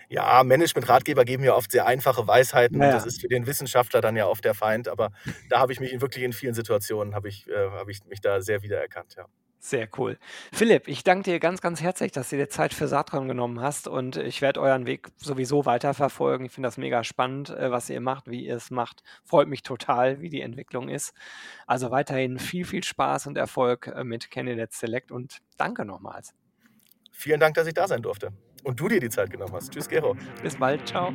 Ja, 0.08 0.42
Management-Ratgeber 0.44 1.24
geben 1.24 1.44
ja 1.44 1.54
oft 1.54 1.70
sehr 1.72 1.86
einfache 1.86 2.26
Weisheiten. 2.26 2.80
Ja, 2.80 2.92
Das 2.92 3.06
ist 3.06 3.20
für 3.20 3.28
den 3.28 3.46
Wissenschaftler 3.46 4.00
dann 4.00 4.16
ja 4.16 4.26
oft 4.26 4.44
der 4.44 4.54
Feind. 4.54 4.88
Aber 4.88 5.10
da 5.48 5.58
habe 5.58 5.72
ich 5.72 5.80
mich 5.80 5.98
wirklich 6.00 6.24
in 6.24 6.32
vielen 6.32 6.54
Situationen 6.54 7.14
habe 7.14 7.28
ich, 7.28 7.48
äh, 7.48 7.70
habe 7.70 7.90
ich 7.90 8.04
mich 8.04 8.20
da 8.20 8.40
sehr 8.42 8.62
wiedererkannt. 8.62 9.14
Ja. 9.16 9.26
Sehr 9.64 9.88
cool. 9.96 10.18
Philipp, 10.52 10.88
ich 10.88 11.04
danke 11.04 11.30
dir 11.30 11.38
ganz, 11.38 11.60
ganz 11.60 11.80
herzlich, 11.80 12.10
dass 12.10 12.30
du 12.30 12.36
dir 12.36 12.48
Zeit 12.48 12.74
für 12.74 12.88
Saatkorn 12.88 13.28
genommen 13.28 13.60
hast 13.60 13.86
und 13.86 14.16
ich 14.16 14.42
werde 14.42 14.60
euren 14.60 14.86
Weg 14.86 15.10
sowieso 15.18 15.66
weiterverfolgen. 15.66 16.46
Ich 16.46 16.52
finde 16.52 16.66
das 16.66 16.78
mega 16.78 17.04
spannend, 17.04 17.50
äh, 17.50 17.70
was 17.70 17.88
ihr 17.88 18.00
macht, 18.00 18.28
wie 18.28 18.44
ihr 18.44 18.56
es 18.56 18.72
macht. 18.72 19.04
Freut 19.22 19.46
mich 19.46 19.62
total, 19.62 20.20
wie 20.20 20.30
die 20.30 20.40
Entwicklung 20.40 20.88
ist. 20.88 21.14
Also 21.68 21.92
weiterhin 21.92 22.40
viel, 22.40 22.64
viel 22.64 22.82
Spaß 22.82 23.28
und 23.28 23.38
Erfolg 23.38 23.86
äh, 23.86 24.02
mit 24.02 24.32
Candidate 24.32 24.74
Select 24.74 25.12
und 25.12 25.38
danke 25.58 25.84
nochmals. 25.84 26.34
Vielen 27.12 27.38
Dank, 27.38 27.54
dass 27.54 27.68
ich 27.68 27.74
da 27.74 27.86
sein 27.86 28.02
durfte 28.02 28.32
und 28.64 28.80
du 28.80 28.88
dir 28.88 28.98
die 28.98 29.10
Zeit 29.10 29.30
genommen 29.30 29.52
hast. 29.52 29.72
Tschüss, 29.72 29.88
Gero. 29.88 30.16
Bis 30.42 30.56
bald. 30.56 30.88
Ciao. 30.88 31.14